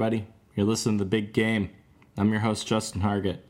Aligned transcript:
everybody. 0.00 0.26
You're 0.56 0.64
listening 0.64 0.96
to 0.96 1.04
The 1.04 1.10
Big 1.10 1.34
Game. 1.34 1.68
I'm 2.16 2.30
your 2.30 2.40
host, 2.40 2.66
Justin 2.66 3.02
Hargett. 3.02 3.40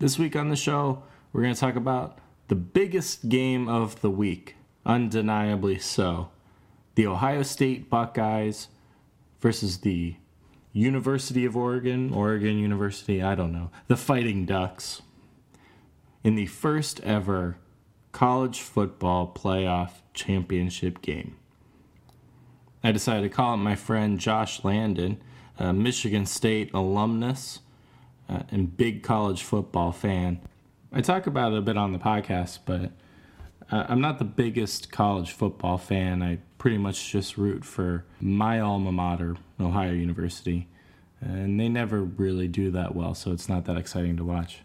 This 0.00 0.18
week 0.18 0.34
on 0.34 0.48
the 0.48 0.56
show, 0.56 1.04
we're 1.32 1.42
going 1.42 1.54
to 1.54 1.60
talk 1.60 1.76
about 1.76 2.18
the 2.48 2.56
biggest 2.56 3.28
game 3.28 3.68
of 3.68 4.00
the 4.00 4.10
week, 4.10 4.56
undeniably 4.84 5.78
so. 5.78 6.30
The 6.96 7.06
Ohio 7.06 7.44
State 7.44 7.88
Buckeyes 7.88 8.66
versus 9.38 9.78
the 9.78 10.16
University 10.72 11.44
of 11.44 11.56
Oregon, 11.56 12.12
Oregon 12.12 12.58
University, 12.58 13.22
I 13.22 13.36
don't 13.36 13.52
know, 13.52 13.70
the 13.86 13.96
Fighting 13.96 14.46
Ducks, 14.46 15.02
in 16.24 16.34
the 16.34 16.46
first 16.46 16.98
ever 17.02 17.58
college 18.10 18.60
football 18.60 19.32
playoff 19.32 19.90
championship 20.14 21.00
game. 21.00 21.36
I 22.82 22.90
decided 22.90 23.22
to 23.22 23.28
call 23.28 23.52
up 23.52 23.60
my 23.60 23.76
friend 23.76 24.18
Josh 24.18 24.64
Landon, 24.64 25.22
Michigan 25.58 26.26
State 26.26 26.72
alumnus 26.74 27.60
uh, 28.28 28.42
and 28.50 28.76
big 28.76 29.02
college 29.02 29.42
football 29.42 29.92
fan. 29.92 30.40
I 30.92 31.00
talk 31.00 31.26
about 31.26 31.52
it 31.52 31.58
a 31.58 31.62
bit 31.62 31.76
on 31.76 31.92
the 31.92 31.98
podcast, 31.98 32.60
but 32.64 32.92
uh, 33.70 33.86
I'm 33.88 34.00
not 34.00 34.18
the 34.18 34.24
biggest 34.24 34.92
college 34.92 35.32
football 35.32 35.78
fan. 35.78 36.22
I 36.22 36.38
pretty 36.58 36.78
much 36.78 37.10
just 37.10 37.36
root 37.36 37.64
for 37.64 38.04
my 38.20 38.60
alma 38.60 38.92
mater, 38.92 39.36
Ohio 39.60 39.92
University, 39.92 40.68
and 41.20 41.58
they 41.58 41.68
never 41.68 42.02
really 42.02 42.48
do 42.48 42.70
that 42.70 42.94
well, 42.94 43.14
so 43.14 43.32
it's 43.32 43.48
not 43.48 43.64
that 43.64 43.76
exciting 43.76 44.16
to 44.18 44.24
watch. 44.24 44.62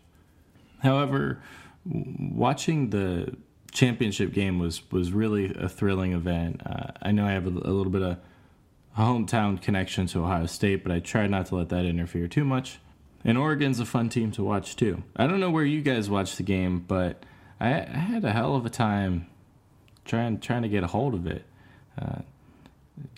However, 0.79 1.41
watching 1.85 2.89
the 2.89 3.35
championship 3.71 4.33
game 4.33 4.59
was 4.59 4.81
was 4.91 5.11
really 5.11 5.53
a 5.55 5.69
thrilling 5.69 6.13
event. 6.13 6.61
Uh, 6.65 6.91
I 7.01 7.11
know 7.11 7.25
I 7.25 7.31
have 7.31 7.45
a, 7.45 7.49
a, 7.49 7.71
little 7.71 7.91
bit 7.91 8.01
of 8.01 8.17
a 8.99 9.01
hometown 9.01 9.61
connection 9.61 10.07
to 10.07 10.25
Ohio 10.25 10.45
State, 10.45 10.83
but 10.83 10.91
I 10.91 10.99
try 10.99 11.25
not 11.25 11.45
to 11.47 11.55
let 11.55 11.69
that 11.69 11.85
interfere 11.85 12.27
too 12.27 12.43
much. 12.43 12.79
And 13.23 13.37
Oregon's 13.37 13.79
a 13.79 13.85
fun 13.85 14.09
team 14.09 14.31
to 14.33 14.43
watch 14.43 14.75
too. 14.75 15.03
I 15.15 15.25
don't 15.25 15.39
know 15.39 15.49
where 15.49 15.63
you 15.63 15.81
guys 15.81 16.09
watched 16.09 16.37
the 16.37 16.43
game, 16.43 16.79
but 16.79 17.23
I, 17.59 17.79
I 17.79 17.97
had 17.97 18.25
a 18.25 18.31
hell 18.31 18.55
of 18.55 18.65
a 18.65 18.69
time 18.69 19.27
trying 20.03 20.39
trying 20.39 20.63
to 20.63 20.69
get 20.69 20.83
a 20.83 20.87
hold 20.87 21.13
of 21.13 21.27
it. 21.27 21.45
Uh, 21.99 22.19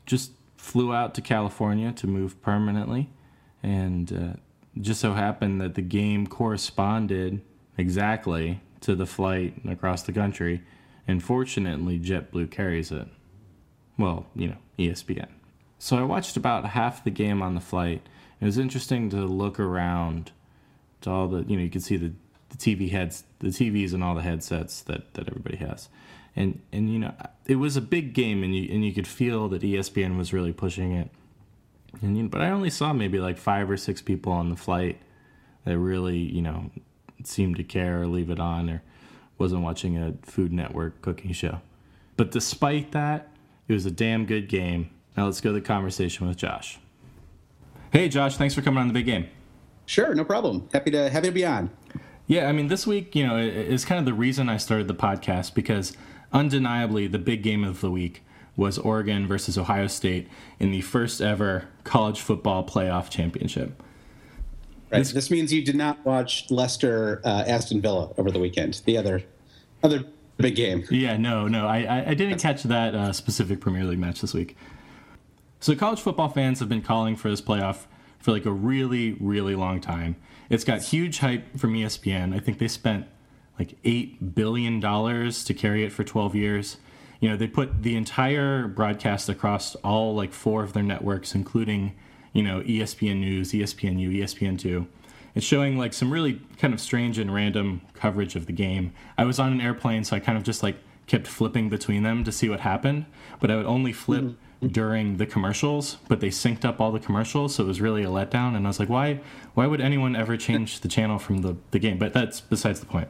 just 0.05 0.31
flew 0.55 0.93
out 0.93 1.15
to 1.15 1.21
California 1.21 1.91
to 1.93 2.05
move 2.05 2.39
permanently, 2.43 3.09
and 3.63 4.13
uh, 4.13 4.39
just 4.79 5.01
so 5.01 5.13
happened 5.13 5.61
that 5.61 5.73
the 5.73 5.81
game 5.81 6.27
corresponded 6.27 7.41
exactly 7.77 8.61
to 8.81 8.93
the 8.93 9.07
flight 9.07 9.55
across 9.67 10.03
the 10.03 10.13
country, 10.13 10.61
and 11.07 11.23
fortunately, 11.23 11.99
JetBlue 11.99 12.51
carries 12.51 12.91
it. 12.91 13.07
Well, 13.97 14.27
you 14.35 14.47
know, 14.47 14.57
ESPN. 14.77 15.29
So 15.81 15.97
I 15.97 16.03
watched 16.03 16.37
about 16.37 16.63
half 16.63 17.03
the 17.03 17.09
game 17.09 17.41
on 17.41 17.55
the 17.55 17.59
flight. 17.59 18.03
It 18.39 18.45
was 18.45 18.59
interesting 18.59 19.09
to 19.09 19.25
look 19.25 19.59
around 19.59 20.31
to 21.01 21.09
all 21.09 21.27
the, 21.27 21.41
you 21.41 21.57
know, 21.57 21.63
you 21.63 21.71
could 21.71 21.81
see 21.81 21.97
the, 21.97 22.11
the 22.49 22.57
TV 22.57 22.91
heads, 22.91 23.23
the 23.39 23.47
TVs 23.47 23.91
and 23.91 24.03
all 24.03 24.13
the 24.13 24.21
headsets 24.21 24.83
that, 24.83 25.15
that 25.15 25.27
everybody 25.27 25.57
has. 25.57 25.89
And, 26.35 26.61
and, 26.71 26.93
you 26.93 26.99
know, 26.99 27.15
it 27.47 27.55
was 27.55 27.77
a 27.77 27.81
big 27.81 28.13
game 28.13 28.43
and 28.43 28.55
you, 28.55 28.71
and 28.71 28.85
you 28.85 28.93
could 28.93 29.07
feel 29.07 29.49
that 29.49 29.63
ESPN 29.63 30.19
was 30.19 30.31
really 30.31 30.53
pushing 30.53 30.91
it. 30.91 31.09
And, 32.03 32.15
you 32.15 32.23
know, 32.23 32.29
but 32.29 32.41
I 32.41 32.51
only 32.51 32.69
saw 32.69 32.93
maybe 32.93 33.19
like 33.19 33.39
five 33.39 33.67
or 33.67 33.75
six 33.75 34.03
people 34.03 34.31
on 34.33 34.49
the 34.49 34.55
flight 34.55 35.01
that 35.65 35.79
really, 35.79 36.19
you 36.19 36.43
know, 36.43 36.69
seemed 37.23 37.55
to 37.55 37.63
care 37.63 38.03
or 38.03 38.05
leave 38.05 38.29
it 38.29 38.39
on 38.39 38.69
or 38.69 38.83
wasn't 39.39 39.63
watching 39.63 39.97
a 39.97 40.13
Food 40.21 40.53
Network 40.53 41.01
cooking 41.01 41.31
show. 41.31 41.59
But 42.17 42.29
despite 42.29 42.91
that, 42.91 43.29
it 43.67 43.73
was 43.73 43.87
a 43.87 43.91
damn 43.91 44.27
good 44.27 44.47
game. 44.47 44.91
Now 45.15 45.25
let's 45.25 45.41
go 45.41 45.49
to 45.49 45.53
the 45.53 45.61
conversation 45.61 46.27
with 46.27 46.37
Josh. 46.37 46.79
Hey 47.91 48.07
Josh, 48.07 48.37
thanks 48.37 48.55
for 48.55 48.61
coming 48.61 48.79
on 48.79 48.87
the 48.87 48.93
big 48.93 49.05
game. 49.05 49.27
Sure, 49.85 50.13
no 50.15 50.23
problem. 50.23 50.69
Happy 50.71 50.91
to 50.91 51.09
happy 51.09 51.27
to 51.27 51.33
be 51.33 51.45
on. 51.45 51.69
Yeah, 52.27 52.47
I 52.47 52.53
mean 52.53 52.67
this 52.67 52.87
week, 52.87 53.15
you 53.15 53.27
know, 53.27 53.37
is 53.37 53.83
kind 53.83 53.99
of 53.99 54.05
the 54.05 54.13
reason 54.13 54.47
I 54.47 54.57
started 54.57 54.87
the 54.87 54.95
podcast 54.95 55.53
because 55.53 55.93
undeniably 56.31 57.07
the 57.07 57.19
big 57.19 57.43
game 57.43 57.63
of 57.63 57.81
the 57.81 57.91
week 57.91 58.23
was 58.55 58.77
Oregon 58.77 59.27
versus 59.27 59.57
Ohio 59.57 59.87
State 59.87 60.29
in 60.59 60.71
the 60.71 60.81
first 60.81 61.19
ever 61.19 61.67
college 61.83 62.21
football 62.21 62.65
playoff 62.65 63.09
championship. 63.09 63.81
Right. 64.91 64.99
This, 64.99 65.11
this 65.13 65.31
means 65.31 65.51
you 65.51 65.63
did 65.63 65.75
not 65.75 66.05
watch 66.05 66.49
Leicester 66.51 67.21
uh, 67.23 67.43
Aston 67.47 67.81
Villa 67.81 68.13
over 68.17 68.29
the 68.31 68.39
weekend. 68.39 68.81
The 68.85 68.97
other 68.97 69.23
other 69.83 70.05
big 70.37 70.55
game. 70.55 70.85
Yeah, 70.89 71.17
no, 71.17 71.47
no, 71.47 71.67
I 71.67 72.05
I 72.07 72.13
didn't 72.13 72.39
catch 72.39 72.63
that 72.63 72.95
uh, 72.95 73.11
specific 73.11 73.59
Premier 73.59 73.83
League 73.83 73.99
match 73.99 74.21
this 74.21 74.33
week. 74.33 74.55
So 75.61 75.75
college 75.75 76.01
football 76.01 76.27
fans 76.27 76.59
have 76.59 76.69
been 76.69 76.81
calling 76.81 77.15
for 77.15 77.29
this 77.29 77.39
playoff 77.39 77.85
for 78.17 78.31
like 78.31 78.47
a 78.47 78.51
really 78.51 79.13
really 79.13 79.55
long 79.55 79.79
time. 79.79 80.15
It's 80.49 80.63
got 80.63 80.81
huge 80.81 81.19
hype 81.19 81.55
from 81.55 81.75
ESPN. 81.75 82.35
I 82.35 82.39
think 82.39 82.57
they 82.57 82.67
spent 82.67 83.05
like 83.59 83.75
eight 83.83 84.33
billion 84.33 84.79
dollars 84.79 85.43
to 85.43 85.53
carry 85.53 85.83
it 85.85 85.91
for 85.91 86.03
12 86.03 86.35
years. 86.35 86.77
You 87.19 87.29
know, 87.29 87.37
they 87.37 87.45
put 87.45 87.83
the 87.83 87.95
entire 87.95 88.67
broadcast 88.67 89.29
across 89.29 89.75
all 89.75 90.15
like 90.15 90.33
four 90.33 90.63
of 90.63 90.73
their 90.73 90.81
networks, 90.81 91.35
including 91.35 91.93
you 92.33 92.41
know, 92.41 92.61
ESPN 92.61 93.19
News, 93.19 93.51
ESPNU, 93.51 94.17
ESPN2. 94.17 94.87
It's 95.35 95.45
showing 95.45 95.77
like 95.77 95.93
some 95.93 96.11
really 96.11 96.41
kind 96.57 96.73
of 96.73 96.81
strange 96.81 97.19
and 97.19 97.31
random 97.31 97.81
coverage 97.93 98.35
of 98.35 98.47
the 98.47 98.53
game. 98.53 98.93
I 99.15 99.25
was 99.25 99.37
on 99.37 99.51
an 99.51 99.61
airplane, 99.61 100.05
so 100.05 100.15
I 100.15 100.19
kind 100.21 100.39
of 100.39 100.43
just 100.43 100.63
like 100.63 100.77
kept 101.05 101.27
flipping 101.27 101.69
between 101.69 102.01
them 102.01 102.23
to 102.23 102.31
see 102.31 102.49
what 102.49 102.61
happened, 102.61 103.05
but 103.39 103.51
I 103.51 103.57
would 103.57 103.67
only 103.67 103.93
flip 103.93 104.23
mm-hmm. 104.23 104.50
During 104.65 105.17
the 105.17 105.25
commercials, 105.25 105.97
but 106.07 106.19
they 106.19 106.27
synced 106.27 106.63
up 106.65 106.79
all 106.79 106.91
the 106.91 106.99
commercials, 106.99 107.55
so 107.55 107.63
it 107.63 107.67
was 107.67 107.81
really 107.81 108.03
a 108.03 108.07
letdown. 108.07 108.55
And 108.55 108.67
I 108.67 108.69
was 108.69 108.79
like, 108.79 108.89
why, 108.89 109.19
why 109.55 109.65
would 109.65 109.81
anyone 109.81 110.15
ever 110.15 110.37
change 110.37 110.81
the 110.81 110.87
channel 110.87 111.17
from 111.17 111.39
the, 111.39 111.55
the 111.71 111.79
game? 111.79 111.97
But 111.97 112.13
that's 112.13 112.41
besides 112.41 112.79
the 112.79 112.85
point. 112.85 113.07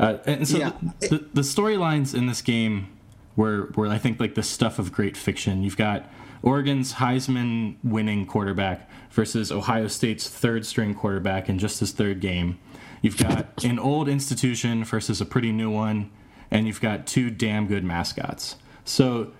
Uh, 0.00 0.18
and 0.26 0.48
so 0.48 0.58
yeah. 0.58 0.72
the, 1.00 1.08
the, 1.08 1.18
the 1.34 1.40
storylines 1.42 2.14
in 2.14 2.26
this 2.26 2.40
game 2.42 2.88
were, 3.34 3.72
were, 3.76 3.88
I 3.88 3.98
think, 3.98 4.18
like 4.20 4.34
the 4.34 4.42
stuff 4.42 4.78
of 4.78 4.92
great 4.92 5.16
fiction. 5.16 5.62
You've 5.62 5.76
got 5.76 6.10
Oregon's 6.42 6.94
Heisman 6.94 7.76
winning 7.82 8.26
quarterback 8.26 8.88
versus 9.10 9.52
Ohio 9.52 9.88
State's 9.88 10.28
third 10.28 10.64
string 10.64 10.94
quarterback 10.94 11.48
in 11.48 11.58
just 11.58 11.80
his 11.80 11.92
third 11.92 12.20
game. 12.20 12.58
You've 13.02 13.18
got 13.18 13.64
an 13.64 13.78
old 13.78 14.08
institution 14.08 14.84
versus 14.84 15.20
a 15.20 15.26
pretty 15.26 15.52
new 15.52 15.70
one, 15.70 16.10
and 16.50 16.66
you've 16.66 16.80
got 16.80 17.06
two 17.06 17.30
damn 17.30 17.66
good 17.66 17.84
mascots. 17.84 18.56
So, 18.84 19.32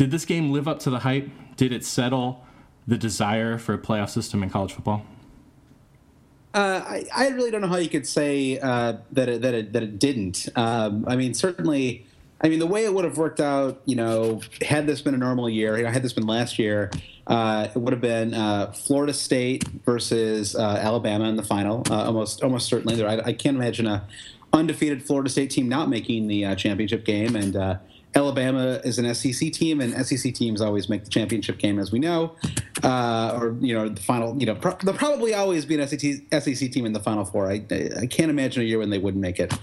did 0.00 0.10
this 0.10 0.24
game 0.24 0.50
live 0.50 0.66
up 0.66 0.78
to 0.78 0.88
the 0.88 1.00
hype? 1.00 1.28
Did 1.56 1.74
it 1.74 1.84
settle 1.84 2.42
the 2.86 2.96
desire 2.96 3.58
for 3.58 3.74
a 3.74 3.78
playoff 3.78 4.08
system 4.08 4.42
in 4.42 4.48
college 4.48 4.72
football? 4.72 5.04
Uh, 6.54 6.82
I, 6.82 7.04
I, 7.14 7.28
really 7.28 7.50
don't 7.50 7.60
know 7.60 7.68
how 7.68 7.76
you 7.76 7.90
could 7.90 8.06
say 8.06 8.58
uh, 8.58 8.94
that 9.12 9.28
it, 9.28 9.42
that 9.42 9.52
it, 9.52 9.72
that 9.74 9.82
it 9.82 9.98
didn't. 9.98 10.48
Um, 10.56 11.04
I 11.06 11.16
mean, 11.16 11.34
certainly 11.34 12.06
I 12.40 12.48
mean, 12.48 12.60
the 12.60 12.66
way 12.66 12.86
it 12.86 12.94
would 12.94 13.04
have 13.04 13.18
worked 13.18 13.40
out, 13.40 13.82
you 13.84 13.94
know, 13.94 14.40
had 14.62 14.86
this 14.86 15.02
been 15.02 15.12
a 15.12 15.18
normal 15.18 15.50
year, 15.50 15.76
you 15.76 15.84
know, 15.84 15.90
had 15.90 16.02
this 16.02 16.14
been 16.14 16.26
last 16.26 16.58
year, 16.58 16.90
uh, 17.26 17.68
it 17.74 17.78
would 17.78 17.92
have 17.92 18.00
been 18.00 18.32
uh, 18.32 18.72
Florida 18.72 19.12
State 19.12 19.68
versus 19.84 20.56
uh, 20.56 20.80
Alabama 20.80 21.28
in 21.28 21.36
the 21.36 21.42
final. 21.42 21.82
Uh, 21.90 22.06
almost, 22.06 22.42
almost 22.42 22.68
certainly. 22.68 22.96
There, 22.96 23.06
I, 23.06 23.18
I, 23.18 23.32
can't 23.34 23.58
imagine 23.58 23.86
a 23.86 24.06
undefeated 24.54 25.02
Florida 25.02 25.28
State 25.28 25.50
team 25.50 25.68
not 25.68 25.90
making 25.90 26.26
the 26.26 26.56
championship 26.56 27.04
game. 27.04 27.36
And 27.36 27.78
Alabama 28.14 28.80
is 28.82 28.98
an 28.98 29.14
SEC 29.14 29.52
team, 29.52 29.80
and 29.80 29.94
SEC 30.06 30.34
teams 30.34 30.60
always 30.60 30.88
make 30.88 31.04
the 31.04 31.10
championship 31.10 31.58
game, 31.58 31.78
as 31.78 31.92
we 31.92 31.98
know. 32.00 32.34
or 32.82 33.56
you 33.60 33.72
know, 33.72 33.88
the 33.88 34.00
final. 34.00 34.36
You 34.36 34.46
know, 34.46 34.54
pro- 34.56 34.76
there'll 34.82 34.98
probably 34.98 35.32
always 35.32 35.64
be 35.64 35.80
an 35.80 35.86
SEC, 35.86 36.42
SEC 36.42 36.72
team 36.72 36.86
in 36.86 36.92
the 36.92 37.00
Final 37.00 37.24
Four. 37.24 37.50
I, 37.50 37.64
I 38.00 38.06
can't 38.06 38.30
imagine 38.30 38.62
a 38.62 38.66
year 38.66 38.78
when 38.78 38.90
they 38.90 38.98
wouldn't 38.98 39.22
make 39.22 39.38
it. 39.38 39.54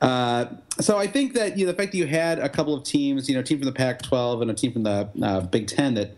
Uh, 0.00 0.46
so 0.80 0.96
I 0.96 1.06
think 1.06 1.34
that 1.34 1.58
you 1.58 1.66
know, 1.66 1.72
the 1.72 1.76
fact 1.76 1.92
that 1.92 1.98
you 1.98 2.06
had 2.06 2.38
a 2.38 2.48
couple 2.48 2.74
of 2.74 2.84
teams, 2.84 3.28
you 3.28 3.34
know, 3.34 3.40
a 3.40 3.44
team 3.44 3.58
from 3.58 3.66
the 3.66 3.72
Pac-12 3.72 4.42
and 4.42 4.50
a 4.50 4.54
team 4.54 4.72
from 4.72 4.84
the 4.84 5.08
uh, 5.22 5.40
Big 5.42 5.66
Ten 5.66 5.94
that 5.94 6.16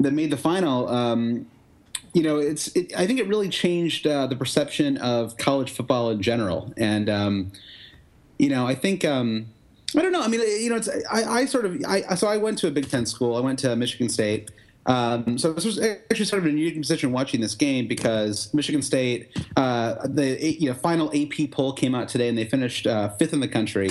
that 0.00 0.12
made 0.12 0.30
the 0.30 0.36
final, 0.36 0.88
um, 0.88 1.46
you 2.12 2.22
know, 2.22 2.38
it's 2.38 2.68
it, 2.74 2.92
I 2.96 3.06
think 3.06 3.20
it 3.20 3.28
really 3.28 3.48
changed 3.48 4.06
uh, 4.06 4.26
the 4.26 4.34
perception 4.34 4.96
of 4.96 5.36
college 5.36 5.70
football 5.70 6.10
in 6.10 6.22
general, 6.22 6.72
and 6.76 7.08
um, 7.08 7.52
you 8.38 8.48
know, 8.48 8.66
I 8.66 8.74
think. 8.74 9.04
Um, 9.04 9.46
I 9.96 10.02
don't 10.02 10.12
know. 10.12 10.22
I 10.22 10.28
mean, 10.28 10.40
you 10.40 10.70
know, 10.70 10.76
it's 10.76 10.88
I, 11.10 11.24
I 11.24 11.44
sort 11.46 11.64
of 11.64 11.82
I 11.86 12.14
so 12.14 12.28
I 12.28 12.36
went 12.36 12.58
to 12.58 12.68
a 12.68 12.70
Big 12.70 12.88
Ten 12.88 13.06
school. 13.06 13.36
I 13.36 13.40
went 13.40 13.58
to 13.60 13.74
Michigan 13.76 14.08
State, 14.08 14.50
um, 14.86 15.38
so 15.38 15.52
this 15.52 15.64
was 15.64 15.78
actually 15.78 16.24
sort 16.24 16.42
of 16.42 16.46
a 16.46 16.50
unique 16.50 16.76
position 16.76 17.12
watching 17.12 17.40
this 17.40 17.54
game 17.54 17.86
because 17.86 18.52
Michigan 18.54 18.82
State, 18.82 19.36
uh, 19.56 20.06
the 20.06 20.38
you 20.58 20.68
know, 20.68 20.74
final 20.74 21.10
AP 21.14 21.50
poll 21.50 21.72
came 21.72 21.94
out 21.94 22.08
today 22.08 22.28
and 22.28 22.36
they 22.36 22.46
finished 22.46 22.86
uh, 22.86 23.10
fifth 23.10 23.32
in 23.32 23.40
the 23.40 23.48
country, 23.48 23.90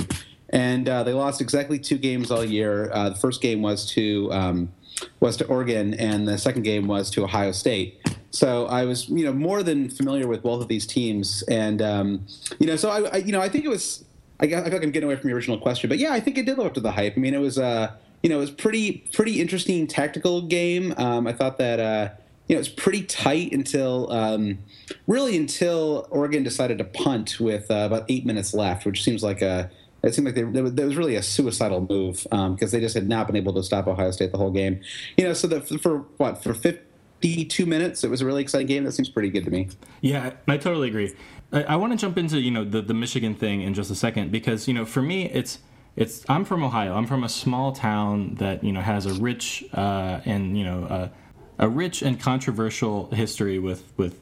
and 0.50 0.90
uh, 0.90 1.04
they 1.04 1.14
lost 1.14 1.42
exactly 1.42 1.80
two 1.80 1.98
games 1.98 2.32
all 2.32 2.44
year. 2.44 2.92
Uh, 2.92 3.10
the 3.10 3.16
first 3.16 3.42
game 3.42 3.62
was 3.62 3.90
to 3.92 4.32
um, 4.34 4.72
was 5.20 5.38
to 5.38 5.46
Oregon, 5.46 5.94
and 5.94 6.28
the 6.28 6.38
second 6.38 6.64
game 6.64 6.88
was 6.88 7.10
to 7.12 7.24
Ohio 7.24 7.52
State. 7.52 8.02
So 8.32 8.66
I 8.66 8.86
was 8.86 9.08
you 9.10 9.26
know 9.26 9.34
more 9.34 9.64
than 9.64 9.90
familiar 9.90 10.28
with 10.28 10.42
both 10.42 10.62
of 10.62 10.68
these 10.68 10.88
teams, 10.88 11.44
and 11.44 11.82
um, 11.82 12.26
you 12.60 12.66
know 12.66 12.76
so 12.76 12.90
I, 12.90 13.02
I, 13.02 13.18
you 13.18 13.32
know 13.32 13.42
I 13.42 13.50
think 13.50 13.64
it 13.64 13.70
was 13.70 14.06
I, 14.40 14.46
I 14.46 14.50
feel 14.50 14.64
like 14.64 14.84
I'm 14.84 14.92
getting 14.92 15.08
away 15.08 15.16
from 15.16 15.30
your 15.30 15.38
original 15.38 15.60
question, 15.60 15.90
but 15.90 15.98
yeah 15.98 16.14
I 16.14 16.20
think 16.20 16.38
it 16.38 16.46
did 16.46 16.58
live 16.58 16.68
up 16.68 16.74
to 16.76 16.82
the 16.82 16.92
hype. 16.92 17.14
I 17.16 17.20
mean 17.20 17.34
it 17.34 17.42
was. 17.42 17.58
Uh, 17.58 17.92
you 18.22 18.30
know, 18.30 18.38
it 18.38 18.42
was 18.42 18.52
pretty 18.52 19.04
pretty 19.14 19.40
interesting 19.40 19.88
tactical 19.88 20.42
game. 20.42 20.94
Um, 20.98 21.26
I 21.26 21.34
thought 21.34 21.58
that 21.58 21.80
uh, 21.80 22.10
you 22.48 22.56
know, 22.56 22.60
it's 22.60 22.70
pretty 22.70 23.04
tight 23.04 23.52
until 23.54 24.12
um, 24.12 24.60
really 25.08 25.38
until 25.38 26.08
Oregon 26.10 26.44
decided 26.44 26.80
to 26.80 26.84
punt 26.84 27.40
with 27.40 27.70
uh, 27.72 27.76
about 27.76 28.06
eight 28.10 28.26
minutes 28.26 28.54
left, 28.54 28.86
which 28.86 29.04
seems 29.04 29.24
like 29.24 29.42
a 29.42 29.70
it 30.02 30.16
seemed 30.16 30.26
like 30.26 30.36
they, 30.36 30.44
that 30.44 30.86
was 30.86 30.96
really 30.96 31.16
a 31.16 31.22
suicidal 31.22 31.82
move 31.82 32.24
because 32.24 32.30
um, 32.32 32.58
they 32.58 32.80
just 32.80 32.96
had 32.96 33.08
not 33.08 33.28
been 33.28 33.36
able 33.36 33.54
to 33.54 33.64
stop 33.64 33.86
Ohio 33.88 34.12
State 34.12 34.32
the 34.32 34.38
whole 34.38 34.52
game. 34.52 34.82
You 35.18 35.26
know, 35.26 35.34
so 35.34 35.48
the, 35.48 35.62
for 35.62 36.00
what 36.18 36.42
for 36.42 36.54
52 36.54 37.66
minutes, 37.66 38.04
it 38.04 38.10
was 38.10 38.22
a 38.22 38.26
really 38.26 38.42
exciting 38.42 38.68
game. 38.68 38.84
That 38.86 38.94
seems 38.94 39.10
pretty 39.10 39.30
good 39.30 39.44
to 39.46 39.52
me. 39.52 39.70
Yeah, 40.02 40.34
I 40.48 40.58
totally 40.58 40.88
agree. 40.88 41.14
I, 41.52 41.64
I 41.64 41.76
want 41.76 41.94
to 41.94 41.98
jump 41.98 42.18
into 42.18 42.40
you 42.40 42.52
know 42.52 42.64
the 42.64 42.82
the 42.82 42.94
Michigan 42.94 43.36
thing 43.36 43.62
in 43.62 43.74
just 43.74 43.92
a 43.92 43.96
second 43.96 44.32
because 44.32 44.68
you 44.68 44.74
know 44.74 44.86
for 44.86 45.02
me 45.02 45.26
it's 45.26 45.60
it's 45.96 46.24
I'm 46.30 46.46
from 46.46 46.64
Ohio. 46.64 46.96
I'm 46.96 47.08
from 47.08 47.24
a 47.24 47.30
small 47.30 47.72
town 47.72 48.36
that 48.36 48.64
you 48.64 48.72
know 48.72 48.82
has 48.82 49.06
a 49.06 49.14
rich 49.14 49.66
uh, 49.74 50.22
and 50.26 50.58
you 50.58 50.64
know 50.64 50.84
uh, 50.86 51.10
a 51.58 51.68
rich 51.68 52.02
and 52.02 52.20
controversial 52.20 53.10
history 53.12 53.60
with 53.60 53.92
with 53.98 54.20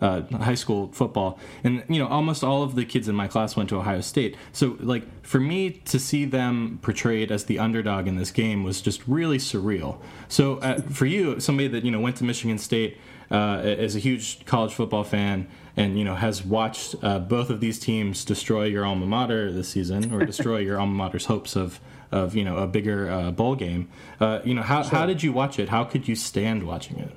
uh, 0.00 0.22
high 0.38 0.54
school 0.54 0.88
football, 0.92 1.38
and 1.64 1.82
you 1.88 1.98
know 1.98 2.06
almost 2.06 2.44
all 2.44 2.62
of 2.62 2.76
the 2.76 2.84
kids 2.84 3.08
in 3.08 3.14
my 3.14 3.26
class 3.26 3.56
went 3.56 3.68
to 3.68 3.76
Ohio 3.76 4.00
State. 4.00 4.36
So 4.52 4.76
like 4.80 5.26
for 5.26 5.40
me 5.40 5.70
to 5.70 5.98
see 5.98 6.24
them 6.24 6.78
portrayed 6.82 7.32
as 7.32 7.44
the 7.44 7.58
underdog 7.58 8.06
in 8.06 8.16
this 8.16 8.30
game 8.30 8.62
was 8.62 8.80
just 8.80 9.06
really 9.06 9.38
surreal. 9.38 10.00
So 10.28 10.58
uh, 10.58 10.80
for 10.82 11.06
you, 11.06 11.40
somebody 11.40 11.68
that 11.68 11.84
you 11.84 11.90
know 11.90 12.00
went 12.00 12.16
to 12.16 12.24
Michigan 12.24 12.58
State 12.58 12.96
uh, 13.30 13.58
as 13.64 13.96
a 13.96 13.98
huge 13.98 14.44
college 14.46 14.72
football 14.72 15.04
fan, 15.04 15.48
and 15.78 15.96
you 15.96 16.04
know 16.04 16.16
has 16.16 16.44
watched 16.44 16.96
uh, 17.02 17.18
both 17.20 17.48
of 17.48 17.60
these 17.60 17.78
teams 17.78 18.24
destroy 18.24 18.64
your 18.64 18.84
alma 18.84 19.06
mater 19.06 19.50
this 19.52 19.68
season 19.68 20.12
or 20.12 20.26
destroy 20.32 20.58
your 20.58 20.78
alma 20.78 20.92
mater's 20.92 21.26
hopes 21.26 21.56
of 21.56 21.80
of 22.10 22.34
you 22.34 22.44
know 22.44 22.58
a 22.58 22.66
bigger 22.66 23.10
uh, 23.10 23.30
bowl 23.30 23.54
game. 23.54 23.88
Uh, 24.20 24.40
you 24.44 24.54
know 24.54 24.62
how 24.62 24.82
sure. 24.82 24.98
how 24.98 25.06
did 25.06 25.22
you 25.22 25.32
watch 25.32 25.58
it? 25.58 25.68
How 25.68 25.84
could 25.84 26.08
you 26.08 26.16
stand 26.16 26.64
watching 26.64 26.98
it? 26.98 27.12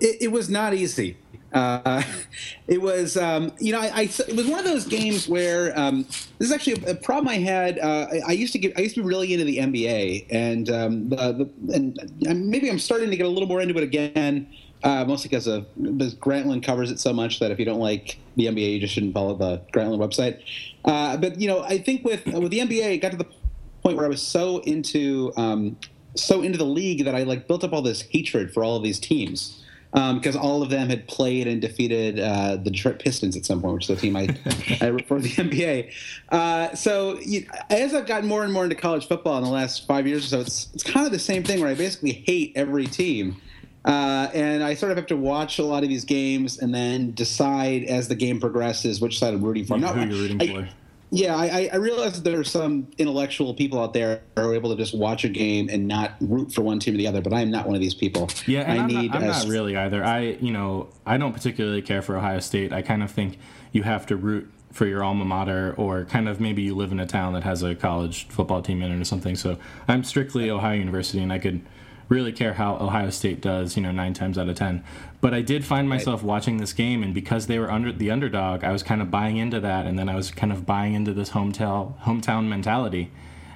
It, 0.00 0.22
it 0.22 0.28
was 0.28 0.48
not 0.48 0.74
easy. 0.74 1.16
Uh, 1.52 2.02
it 2.66 2.80
was, 2.80 3.16
um, 3.16 3.52
you 3.58 3.72
know, 3.72 3.80
I, 3.80 3.86
I, 3.86 4.02
it 4.02 4.36
was 4.36 4.46
one 4.46 4.58
of 4.58 4.64
those 4.64 4.86
games 4.86 5.26
where 5.26 5.78
um, 5.78 6.02
this 6.38 6.48
is 6.48 6.52
actually 6.52 6.84
a, 6.84 6.90
a 6.90 6.94
problem 6.94 7.28
I 7.28 7.38
had. 7.38 7.78
Uh, 7.78 8.06
I, 8.12 8.20
I, 8.28 8.32
used 8.32 8.52
to 8.52 8.58
get, 8.58 8.76
I 8.76 8.82
used 8.82 8.94
to 8.96 9.02
be 9.02 9.06
really 9.06 9.32
into 9.32 9.46
the 9.46 9.58
NBA, 9.58 10.26
and 10.30 10.70
um, 10.70 11.08
the, 11.08 11.50
the, 11.64 12.28
and 12.28 12.50
maybe 12.50 12.68
I'm 12.68 12.78
starting 12.78 13.10
to 13.10 13.16
get 13.16 13.24
a 13.24 13.28
little 13.28 13.48
more 13.48 13.62
into 13.62 13.76
it 13.78 13.84
again. 13.84 14.48
Uh, 14.82 15.04
mostly 15.04 15.28
because 15.28 15.46
of 15.46 15.66
because 15.80 16.14
Grantland 16.14 16.62
covers 16.62 16.90
it 16.90 17.00
so 17.00 17.12
much 17.12 17.40
that 17.40 17.50
if 17.50 17.58
you 17.58 17.64
don't 17.64 17.80
like 17.80 18.18
the 18.36 18.46
NBA, 18.46 18.74
you 18.74 18.80
just 18.80 18.94
shouldn't 18.94 19.14
follow 19.14 19.34
the 19.34 19.60
Grantland 19.72 19.98
website. 19.98 20.40
Uh, 20.84 21.16
but 21.16 21.40
you 21.40 21.48
know, 21.48 21.62
I 21.62 21.78
think 21.78 22.04
with 22.04 22.24
with 22.26 22.50
the 22.50 22.60
NBA, 22.60 22.94
it 22.94 22.98
got 22.98 23.10
to 23.10 23.16
the 23.16 23.26
point 23.82 23.96
where 23.96 24.06
I 24.06 24.08
was 24.08 24.22
so 24.22 24.58
into 24.58 25.32
um, 25.36 25.76
so 26.14 26.42
into 26.42 26.58
the 26.58 26.64
league 26.64 27.04
that 27.04 27.14
I 27.14 27.22
like 27.22 27.48
built 27.48 27.64
up 27.64 27.72
all 27.72 27.82
this 27.82 28.02
hatred 28.02 28.52
for 28.52 28.62
all 28.62 28.76
of 28.76 28.82
these 28.82 29.00
teams 29.00 29.64
because 29.92 30.36
um, 30.36 30.42
all 30.42 30.62
of 30.62 30.68
them 30.68 30.90
had 30.90 31.06
played 31.08 31.46
and 31.46 31.60
defeated 31.60 32.20
uh, 32.20 32.56
the 32.56 32.70
Detroit 32.70 32.98
Pistons 32.98 33.34
at 33.34 33.46
some 33.46 33.62
point, 33.62 33.74
which 33.74 33.88
is 33.88 33.96
the 33.96 33.96
team 33.96 34.14
I, 34.14 34.22
I 34.80 35.02
for 35.06 35.20
the 35.20 35.30
NBA. 35.30 35.90
Uh, 36.28 36.74
so 36.74 37.18
you, 37.20 37.46
as 37.70 37.94
I've 37.94 38.06
gotten 38.06 38.28
more 38.28 38.44
and 38.44 38.52
more 38.52 38.64
into 38.64 38.76
college 38.76 39.08
football 39.08 39.38
in 39.38 39.44
the 39.44 39.50
last 39.50 39.86
five 39.86 40.06
years 40.06 40.26
or 40.26 40.28
so, 40.28 40.40
it's, 40.40 40.68
it's 40.74 40.82
kind 40.82 41.06
of 41.06 41.12
the 41.12 41.18
same 41.18 41.42
thing 41.44 41.60
where 41.60 41.70
I 41.70 41.74
basically 41.74 42.12
hate 42.12 42.52
every 42.56 42.86
team. 42.86 43.40
Uh, 43.86 44.28
and 44.34 44.64
I 44.64 44.74
sort 44.74 44.90
of 44.90 44.98
have 44.98 45.06
to 45.06 45.16
watch 45.16 45.60
a 45.60 45.64
lot 45.64 45.84
of 45.84 45.88
these 45.88 46.04
games 46.04 46.58
and 46.58 46.74
then 46.74 47.12
decide 47.12 47.84
as 47.84 48.08
the 48.08 48.16
game 48.16 48.40
progresses 48.40 49.00
which 49.00 49.18
side 49.18 49.32
I'm 49.32 49.44
rooting 49.44 49.64
for. 49.64 49.78
Yeah, 49.78 49.92
who 49.92 50.00
you're 50.00 50.22
rooting 50.28 50.42
I, 50.42 50.46
for. 50.46 50.68
Yeah, 51.10 51.36
I, 51.36 51.70
I 51.72 51.76
realize 51.76 52.20
that 52.20 52.28
there 52.28 52.40
are 52.40 52.44
some 52.44 52.88
intellectual 52.98 53.54
people 53.54 53.80
out 53.80 53.92
there 53.92 54.22
who 54.36 54.42
are 54.42 54.54
able 54.54 54.70
to 54.70 54.76
just 54.76 54.92
watch 54.92 55.24
a 55.24 55.28
game 55.28 55.68
and 55.70 55.86
not 55.86 56.16
root 56.20 56.52
for 56.52 56.62
one 56.62 56.80
team 56.80 56.94
or 56.94 56.96
the 56.96 57.06
other, 57.06 57.20
but 57.20 57.32
I 57.32 57.42
am 57.42 57.50
not 57.50 57.64
one 57.64 57.76
of 57.76 57.80
these 57.80 57.94
people. 57.94 58.28
Yeah, 58.46 58.62
I 58.62 58.74
am 58.74 58.86
need. 58.88 59.12
Not, 59.12 59.22
I'm 59.22 59.28
not 59.28 59.46
really 59.46 59.76
either. 59.76 60.04
I, 60.04 60.36
you 60.40 60.52
know, 60.52 60.88
I 61.06 61.16
don't 61.16 61.32
particularly 61.32 61.80
care 61.80 62.02
for 62.02 62.16
Ohio 62.16 62.40
State. 62.40 62.72
I 62.72 62.82
kind 62.82 63.04
of 63.04 63.10
think 63.12 63.38
you 63.70 63.84
have 63.84 64.04
to 64.06 64.16
root 64.16 64.50
for 64.72 64.84
your 64.84 65.04
alma 65.04 65.24
mater, 65.24 65.74
or 65.78 66.04
kind 66.06 66.28
of 66.28 66.40
maybe 66.40 66.62
you 66.62 66.74
live 66.74 66.90
in 66.90 66.98
a 66.98 67.06
town 67.06 67.34
that 67.34 67.44
has 67.44 67.62
a 67.62 67.76
college 67.76 68.26
football 68.28 68.60
team 68.60 68.82
in 68.82 68.90
it 68.90 69.00
or 69.00 69.04
something. 69.04 69.36
So 69.36 69.58
I'm 69.86 70.02
strictly 70.02 70.50
Ohio 70.50 70.74
University, 70.74 71.22
and 71.22 71.32
I 71.32 71.38
could 71.38 71.64
really 72.08 72.32
care 72.32 72.54
how 72.54 72.76
Ohio 72.76 73.10
State 73.10 73.40
does, 73.40 73.76
you 73.76 73.82
know, 73.82 73.92
nine 73.92 74.14
times 74.14 74.38
out 74.38 74.48
of 74.48 74.56
ten. 74.56 74.84
But 75.20 75.34
I 75.34 75.42
did 75.42 75.64
find 75.64 75.88
myself 75.88 76.20
right. 76.20 76.28
watching 76.28 76.58
this 76.58 76.72
game, 76.72 77.02
and 77.02 77.12
because 77.12 77.46
they 77.46 77.58
were 77.58 77.70
under 77.70 77.92
the 77.92 78.10
underdog, 78.10 78.64
I 78.64 78.72
was 78.72 78.82
kind 78.82 79.02
of 79.02 79.10
buying 79.10 79.36
into 79.38 79.60
that, 79.60 79.86
and 79.86 79.98
then 79.98 80.08
I 80.08 80.14
was 80.14 80.30
kind 80.30 80.52
of 80.52 80.66
buying 80.66 80.94
into 80.94 81.12
this 81.12 81.30
hometown 81.30 81.98
hometown 82.00 82.46
mentality, 82.48 83.10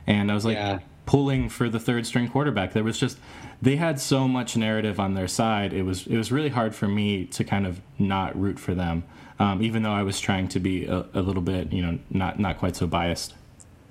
and 0.07 0.31
I 0.31 0.35
was 0.35 0.45
like 0.45 0.57
yeah. 0.57 0.81
pulling 1.07 1.49
for 1.49 1.69
the 1.69 1.79
third 1.79 2.07
string 2.07 2.29
quarterback. 2.29 2.73
There 2.73 2.85
was 2.85 2.99
just 2.99 3.19
they 3.63 3.77
had 3.77 4.01
so 4.01 4.27
much 4.27 4.57
narrative 4.57 4.99
on 4.99 5.15
their 5.15 5.29
side. 5.29 5.73
It 5.73 5.83
was 5.83 6.07
it 6.07 6.17
was 6.17 6.33
really 6.33 6.49
hard 6.49 6.75
for 6.75 6.89
me 6.89 7.27
to 7.27 7.45
kind 7.45 7.67
of 7.67 7.81
not 7.99 8.39
root 8.41 8.59
for 8.59 8.75
them, 8.75 9.05
um, 9.39 9.63
even 9.63 9.83
though 9.83 9.93
I 9.93 10.03
was 10.03 10.19
trying 10.19 10.49
to 10.49 10.61
be 10.61 10.87
a, 10.87 11.07
a 11.15 11.21
little 11.21 11.43
bit, 11.43 11.73
you 11.73 11.83
know, 11.83 11.99
not 12.11 12.41
not 12.41 12.59
quite 12.59 12.77
so 12.77 12.87
biased. 12.87 13.35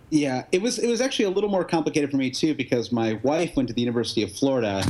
Yeah, 0.10 0.46
it 0.52 0.62
was 0.62 0.80
it 0.80 0.88
was 0.88 1.02
actually 1.02 1.26
a 1.26 1.30
little 1.30 1.50
more 1.50 1.64
complicated 1.64 2.10
for 2.10 2.18
me 2.18 2.32
too 2.32 2.56
because 2.56 2.92
my 2.92 3.14
wife 3.24 3.56
went 3.56 3.68
to 3.68 3.74
the 3.74 3.82
University 3.82 4.24
of 4.24 4.32
Florida, 4.32 4.84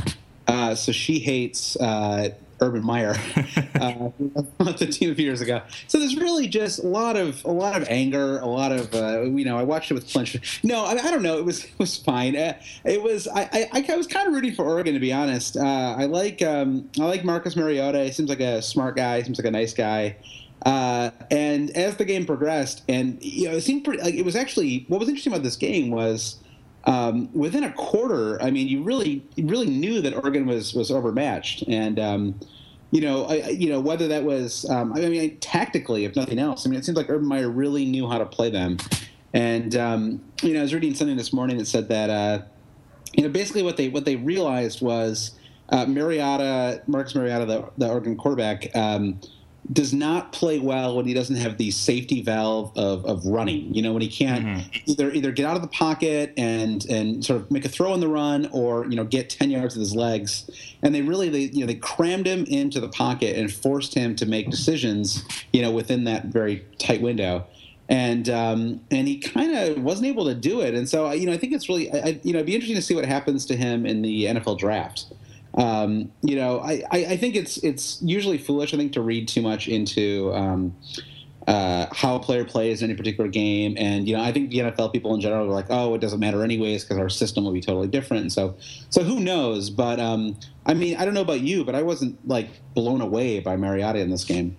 uh, 0.46 0.74
so 0.74 0.92
she 0.92 1.18
hates 1.18 1.76
uh, 1.76 2.30
Urban 2.60 2.84
Meyer, 2.84 3.14
uh, 3.80 4.10
a 4.60 4.74
few 4.92 5.12
years 5.12 5.40
ago. 5.40 5.62
So 5.88 5.98
there's 5.98 6.16
really 6.16 6.46
just 6.46 6.78
a 6.78 6.86
lot 6.86 7.16
of 7.16 7.44
a 7.44 7.50
lot 7.50 7.80
of 7.80 7.88
anger, 7.88 8.38
a 8.38 8.46
lot 8.46 8.72
of 8.72 8.94
uh, 8.94 9.22
you 9.22 9.44
know. 9.44 9.58
I 9.58 9.62
watched 9.62 9.90
it 9.90 9.94
with 9.94 10.10
clench. 10.10 10.60
No, 10.62 10.84
I, 10.84 10.92
I, 10.92 11.10
don't 11.10 11.22
know. 11.22 11.38
It 11.38 11.44
was 11.44 11.64
it 11.64 11.78
was 11.78 11.96
fine. 11.96 12.36
Uh, 12.36 12.58
it 12.84 13.02
was 13.02 13.28
I, 13.28 13.68
I, 13.72 13.84
I 13.88 13.96
was 13.96 14.06
kind 14.06 14.26
of 14.26 14.34
rooting 14.34 14.54
for 14.54 14.64
Oregon 14.64 14.94
to 14.94 15.00
be 15.00 15.12
honest. 15.12 15.56
Uh, 15.56 15.96
I 15.98 16.06
like 16.06 16.42
um, 16.42 16.88
I 16.98 17.04
like 17.04 17.24
Marcus 17.24 17.56
Mariota. 17.56 18.04
He 18.04 18.12
seems 18.12 18.28
like 18.28 18.40
a 18.40 18.62
smart 18.62 18.96
guy. 18.96 19.18
He 19.18 19.24
seems 19.24 19.38
like 19.38 19.46
a 19.46 19.50
nice 19.50 19.74
guy. 19.74 20.16
Uh, 20.66 21.10
and 21.30 21.70
as 21.70 21.96
the 21.96 22.04
game 22.04 22.26
progressed, 22.26 22.82
and 22.88 23.22
you 23.22 23.48
know, 23.48 23.56
it 23.56 23.62
seemed 23.62 23.84
pretty. 23.84 24.02
Like 24.02 24.14
it 24.14 24.24
was 24.24 24.36
actually 24.36 24.84
what 24.88 25.00
was 25.00 25.08
interesting 25.08 25.32
about 25.32 25.42
this 25.42 25.56
game 25.56 25.90
was 25.90 26.36
um, 26.84 27.32
within 27.32 27.64
a 27.64 27.72
quarter. 27.72 28.40
I 28.42 28.50
mean, 28.50 28.68
you 28.68 28.82
really, 28.82 29.24
really 29.38 29.68
knew 29.70 30.00
that 30.02 30.14
Oregon 30.14 30.46
was 30.46 30.74
was 30.74 30.90
overmatched, 30.90 31.62
and 31.66 31.98
um, 31.98 32.40
you 32.90 33.00
know, 33.00 33.24
I, 33.24 33.48
you 33.48 33.70
know 33.70 33.80
whether 33.80 34.08
that 34.08 34.24
was. 34.24 34.68
Um, 34.68 34.92
I 34.92 35.00
mean, 35.00 35.38
tactically, 35.38 36.04
if 36.04 36.14
nothing 36.14 36.38
else. 36.38 36.66
I 36.66 36.70
mean, 36.70 36.78
it 36.78 36.84
seems 36.84 36.96
like 36.96 37.08
Urban 37.08 37.26
Meyer 37.26 37.48
really 37.48 37.86
knew 37.86 38.08
how 38.08 38.18
to 38.18 38.26
play 38.26 38.50
them, 38.50 38.76
and 39.32 39.74
um, 39.76 40.20
you 40.42 40.52
know, 40.52 40.60
I 40.60 40.62
was 40.62 40.74
reading 40.74 40.94
something 40.94 41.16
this 41.16 41.32
morning 41.32 41.56
that 41.56 41.66
said 41.66 41.88
that 41.88 42.10
uh, 42.10 42.42
you 43.14 43.22
know 43.22 43.30
basically 43.30 43.62
what 43.62 43.78
they 43.78 43.88
what 43.88 44.04
they 44.04 44.16
realized 44.16 44.82
was 44.82 45.38
uh, 45.70 45.86
Mariota, 45.86 46.82
Marcus 46.86 47.14
Mariota, 47.14 47.46
the, 47.46 47.70
the 47.78 47.88
Oregon 47.88 48.16
quarterback. 48.16 48.74
Does 49.72 49.92
not 49.92 50.32
play 50.32 50.58
well 50.58 50.96
when 50.96 51.06
he 51.06 51.14
doesn't 51.14 51.36
have 51.36 51.56
the 51.56 51.70
safety 51.70 52.22
valve 52.22 52.76
of, 52.76 53.04
of 53.04 53.24
running. 53.24 53.72
You 53.72 53.82
know, 53.82 53.92
when 53.92 54.02
he 54.02 54.08
can't 54.08 54.44
mm-hmm. 54.44 54.90
either 54.90 55.12
either 55.12 55.32
get 55.32 55.46
out 55.46 55.56
of 55.56 55.62
the 55.62 55.68
pocket 55.68 56.32
and 56.36 56.84
and 56.86 57.24
sort 57.24 57.40
of 57.40 57.50
make 57.50 57.64
a 57.64 57.68
throw 57.68 57.92
on 57.92 58.00
the 58.00 58.08
run, 58.08 58.48
or 58.52 58.86
you 58.86 58.96
know 58.96 59.04
get 59.04 59.30
ten 59.30 59.50
yards 59.50 59.76
with 59.76 59.82
his 59.82 59.94
legs. 59.94 60.50
And 60.82 60.94
they 60.94 61.02
really 61.02 61.28
they 61.28 61.42
you 61.52 61.60
know 61.60 61.66
they 61.66 61.76
crammed 61.76 62.26
him 62.26 62.44
into 62.46 62.80
the 62.80 62.88
pocket 62.88 63.36
and 63.36 63.52
forced 63.52 63.94
him 63.94 64.16
to 64.16 64.26
make 64.26 64.50
decisions. 64.50 65.24
You 65.52 65.62
know, 65.62 65.70
within 65.70 66.04
that 66.04 66.26
very 66.26 66.64
tight 66.78 67.02
window. 67.02 67.46
And 67.88 68.28
um, 68.28 68.80
and 68.90 69.08
he 69.08 69.18
kind 69.18 69.52
of 69.56 69.82
wasn't 69.82 70.06
able 70.06 70.24
to 70.26 70.34
do 70.34 70.60
it, 70.60 70.74
and 70.74 70.88
so 70.88 71.10
you 71.10 71.26
know 71.26 71.32
I 71.32 71.36
think 71.36 71.52
it's 71.52 71.68
really 71.68 71.90
I, 71.92 72.20
you 72.22 72.32
know 72.32 72.38
it'd 72.38 72.46
be 72.46 72.54
interesting 72.54 72.76
to 72.76 72.82
see 72.82 72.94
what 72.94 73.04
happens 73.04 73.44
to 73.46 73.56
him 73.56 73.84
in 73.84 74.02
the 74.02 74.26
NFL 74.26 74.58
draft. 74.58 75.06
Um, 75.54 76.12
you 76.22 76.36
know, 76.36 76.60
I, 76.60 76.84
I, 76.92 77.16
think 77.16 77.34
it's 77.34 77.56
it's 77.58 78.00
usually 78.02 78.38
foolish. 78.38 78.72
I 78.72 78.76
think 78.76 78.92
to 78.92 79.00
read 79.00 79.26
too 79.26 79.42
much 79.42 79.66
into 79.66 80.32
um, 80.32 80.76
uh, 81.48 81.86
how 81.92 82.14
a 82.14 82.20
player 82.20 82.44
plays 82.44 82.82
in 82.82 82.90
any 82.90 82.96
particular 82.96 83.28
game, 83.28 83.74
and 83.76 84.06
you 84.06 84.16
know, 84.16 84.22
I 84.22 84.30
think 84.30 84.50
the 84.50 84.58
NFL 84.58 84.92
people 84.92 85.12
in 85.14 85.20
general 85.20 85.46
are 85.46 85.52
like, 85.52 85.66
oh, 85.68 85.94
it 85.94 86.00
doesn't 86.00 86.20
matter 86.20 86.44
anyways 86.44 86.84
because 86.84 86.98
our 86.98 87.08
system 87.08 87.44
will 87.44 87.52
be 87.52 87.60
totally 87.60 87.88
different. 87.88 88.22
And 88.22 88.32
so, 88.32 88.56
so 88.90 89.02
who 89.02 89.18
knows? 89.18 89.70
But 89.70 89.98
um, 89.98 90.38
I 90.66 90.74
mean, 90.74 90.96
I 90.96 91.04
don't 91.04 91.14
know 91.14 91.22
about 91.22 91.40
you, 91.40 91.64
but 91.64 91.74
I 91.74 91.82
wasn't 91.82 92.28
like 92.28 92.48
blown 92.74 93.00
away 93.00 93.40
by 93.40 93.56
Mariota 93.56 93.98
in 93.98 94.10
this 94.10 94.24
game. 94.24 94.56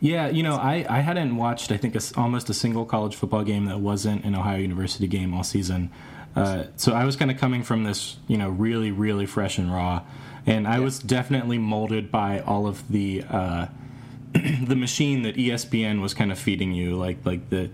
Yeah, 0.00 0.28
you 0.28 0.42
know, 0.42 0.54
I, 0.54 0.86
I 0.88 1.00
hadn't 1.00 1.36
watched 1.36 1.70
I 1.70 1.76
think 1.76 1.94
a, 1.94 2.00
almost 2.16 2.48
a 2.48 2.54
single 2.54 2.86
college 2.86 3.14
football 3.14 3.44
game 3.44 3.66
that 3.66 3.80
wasn't 3.80 4.24
an 4.24 4.34
Ohio 4.34 4.58
University 4.58 5.06
game 5.06 5.34
all 5.34 5.44
season. 5.44 5.90
Uh, 6.34 6.64
so 6.76 6.94
I 6.94 7.04
was 7.04 7.16
kind 7.16 7.30
of 7.30 7.36
coming 7.36 7.62
from 7.62 7.84
this, 7.84 8.16
you 8.26 8.38
know, 8.38 8.48
really 8.48 8.90
really 8.90 9.26
fresh 9.26 9.58
and 9.58 9.70
raw 9.70 10.02
and 10.46 10.66
I 10.66 10.78
yeah. 10.78 10.84
was 10.84 10.98
definitely 10.98 11.58
molded 11.58 12.10
by 12.10 12.40
all 12.40 12.66
of 12.66 12.88
the 12.88 13.24
uh, 13.28 13.66
the 14.32 14.76
machine 14.76 15.22
that 15.22 15.36
ESPN 15.36 16.00
was 16.00 16.14
kind 16.14 16.30
of 16.30 16.38
feeding 16.38 16.72
you, 16.72 16.96
like 16.96 17.18
like 17.24 17.50
the 17.50 17.70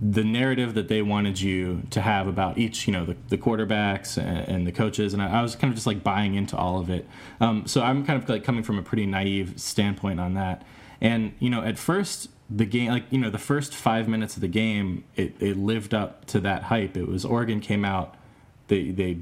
the 0.00 0.24
narrative 0.24 0.74
that 0.74 0.88
they 0.88 1.02
wanted 1.02 1.38
you 1.38 1.82
to 1.90 2.00
have 2.00 2.26
about 2.26 2.56
each, 2.56 2.86
you 2.86 2.92
know, 2.92 3.04
the, 3.04 3.16
the 3.28 3.36
quarterbacks 3.36 4.16
and, 4.16 4.48
and, 4.48 4.66
the 4.66 4.72
coaches, 4.72 5.12
and 5.12 5.22
I, 5.22 5.40
I, 5.40 5.42
was 5.42 5.54
kind 5.54 5.70
of 5.70 5.74
just 5.74 5.86
like 5.86 6.02
buying 6.02 6.36
into 6.36 6.56
all 6.56 6.80
of 6.80 6.88
it. 6.88 7.06
Um, 7.38 7.66
so 7.66 7.82
I'm 7.82 8.06
kind 8.06 8.22
of 8.22 8.26
like 8.26 8.42
coming 8.42 8.62
from 8.62 8.78
a 8.78 8.82
pretty 8.82 9.04
naive 9.04 9.60
standpoint 9.60 10.18
on 10.18 10.32
that. 10.34 10.62
And 11.02 11.34
you 11.38 11.50
know, 11.50 11.62
at 11.62 11.78
first 11.78 12.30
the 12.48 12.64
game, 12.64 12.90
like 12.90 13.04
you 13.10 13.18
know, 13.18 13.30
the 13.30 13.38
first 13.38 13.74
five 13.74 14.08
minutes 14.08 14.36
of 14.36 14.40
the 14.40 14.48
game, 14.48 15.04
it, 15.16 15.34
it 15.38 15.56
lived 15.56 15.92
up 15.92 16.24
to 16.26 16.40
that 16.40 16.64
hype. 16.64 16.96
It 16.96 17.06
was 17.06 17.24
Oregon 17.24 17.60
came 17.60 17.84
out, 17.84 18.16
they 18.68 18.90
they 18.90 19.18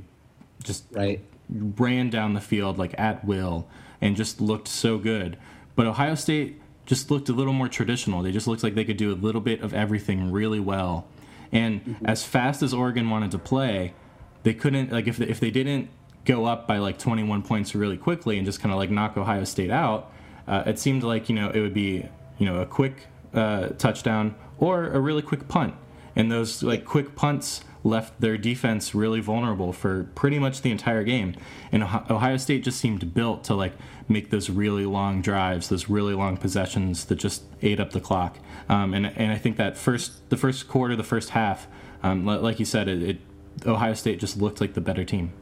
just 0.63 0.85
right 0.93 1.21
ran 1.49 2.11
down 2.11 2.35
the 2.35 2.41
field 2.41 2.79
like 2.79 2.95
at 2.99 3.25
will 3.25 3.69
and 4.01 4.17
just 4.17 4.41
looked 4.41 4.69
so 4.69 4.99
good. 4.99 5.39
But 5.75 5.87
Ohio 5.87 6.15
State 6.15 6.61
just 6.87 7.11
looked 7.11 7.29
a 7.29 7.33
little 7.33 7.53
more 7.53 7.69
traditional. 7.69 8.23
They 8.23 8.33
just 8.33 8.47
looked 8.47 8.63
like 8.63 8.75
they 8.75 8.85
could 8.85 8.97
do 8.97 9.13
a 9.13 9.15
little 9.15 9.41
bit 9.41 9.61
of 9.61 9.75
everything 9.75 10.33
really 10.33 10.61
well. 10.61 11.07
And 11.53 11.85
mm-hmm. 11.85 12.07
as 12.07 12.25
fast 12.25 12.63
as 12.63 12.75
Oregon 12.75 13.11
wanted 13.11 13.31
to 13.33 13.39
play, 13.39 13.95
they 14.43 14.55
couldn't 14.55 14.93
like 14.93 15.07
if 15.07 15.17
they, 15.17 15.27
if 15.27 15.41
they 15.41 15.51
didn't 15.51 15.91
go 16.25 16.45
up 16.45 16.67
by 16.67 16.79
like 16.79 16.99
21 16.99 17.43
points 17.43 17.75
really 17.75 17.97
quickly 17.97 18.37
and 18.37 18.47
just 18.47 18.61
kind 18.61 18.73
of 18.73 18.79
like 18.79 18.91
knock 18.91 19.17
Ohio 19.17 19.45
State 19.45 19.71
out. 19.71 20.13
Uh, 20.47 20.63
it 20.67 20.79
seemed 20.79 21.03
like 21.03 21.29
you 21.29 21.35
know 21.35 21.51
it 21.51 21.61
would 21.61 21.75
be 21.75 22.07
you 22.39 22.47
know 22.47 22.61
a 22.61 22.67
quick 22.67 23.07
uh, 23.35 23.69
touchdown 23.79 24.35
or 24.59 24.87
a 24.89 25.01
really 25.01 25.23
quick 25.23 25.49
punt, 25.49 25.75
and 26.17 26.31
those 26.31 26.63
like 26.63 26.85
quick 26.85 27.15
punts 27.15 27.63
left 27.85 28.21
their 28.21 28.37
defense 28.37 28.95
really 28.95 29.21
vulnerable 29.21 29.73
for 29.73 30.05
pretty 30.15 30.39
much 30.39 30.63
the 30.63 30.71
entire 30.71 31.05
game. 31.05 31.35
And 31.71 31.83
Ohio 31.83 32.37
State 32.37 32.65
just 32.65 32.81
seemed 32.81 33.15
built 33.15 33.45
to 33.45 33.55
like 33.55 33.73
make 34.09 34.31
those 34.31 34.51
really 34.51 34.87
long 34.87 35.23
drives, 35.23 35.69
those 35.69 35.89
really 35.89 36.15
long 36.15 36.37
possessions 36.37 37.05
that 37.07 37.17
just 37.17 37.45
ate 37.63 37.81
up 37.81 37.93
the 37.93 38.01
clock. 38.01 38.39
Um, 38.69 38.95
and 38.95 39.07
and 39.07 39.33
I 39.33 39.39
think 39.39 39.57
that 39.57 39.77
first 39.77 40.29
the 40.31 40.37
first 40.37 40.69
quarter, 40.69 40.97
the 40.97 41.05
first 41.05 41.31
half, 41.31 41.67
um, 42.03 42.25
like 42.25 42.59
you 42.59 42.65
said, 42.65 42.89
it, 42.89 43.03
it, 43.03 43.19
Ohio 43.67 43.95
State 43.95 44.21
just 44.21 44.39
looked 44.39 44.61
like 44.61 44.75
the 44.75 44.81
better 44.81 45.05
team. 45.05 45.33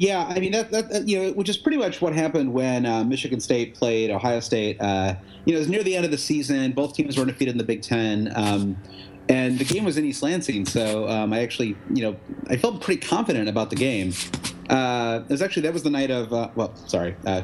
Yeah, 0.00 0.24
I 0.26 0.40
mean 0.40 0.52
that, 0.52 0.70
that, 0.70 1.06
you 1.06 1.18
know, 1.18 1.32
which 1.32 1.50
is 1.50 1.58
pretty 1.58 1.76
much 1.76 2.00
what 2.00 2.14
happened 2.14 2.54
when 2.54 2.86
uh, 2.86 3.04
Michigan 3.04 3.38
State 3.38 3.74
played 3.74 4.10
Ohio 4.10 4.40
State. 4.40 4.80
Uh, 4.80 5.14
you 5.44 5.52
know, 5.52 5.58
it 5.58 5.60
was 5.60 5.68
near 5.68 5.82
the 5.82 5.94
end 5.94 6.06
of 6.06 6.10
the 6.10 6.16
season. 6.16 6.72
Both 6.72 6.94
teams 6.94 7.18
were 7.18 7.20
undefeated 7.20 7.52
in 7.52 7.58
the 7.58 7.64
Big 7.64 7.82
Ten. 7.82 8.32
Um, 8.34 8.78
and 9.30 9.60
the 9.60 9.64
game 9.64 9.84
was 9.84 9.96
in 9.96 10.04
East 10.04 10.24
Lansing, 10.24 10.66
so 10.66 11.08
um, 11.08 11.32
I 11.32 11.40
actually, 11.40 11.76
you 11.94 12.02
know, 12.02 12.16
I 12.48 12.56
felt 12.56 12.80
pretty 12.80 13.00
confident 13.00 13.48
about 13.48 13.70
the 13.70 13.76
game. 13.76 14.12
Uh, 14.68 15.20
it 15.22 15.30
was 15.30 15.40
actually 15.40 15.62
that 15.62 15.72
was 15.72 15.84
the 15.84 15.90
night 15.90 16.10
of, 16.10 16.32
uh, 16.32 16.50
well, 16.56 16.74
sorry, 16.88 17.14
uh, 17.24 17.42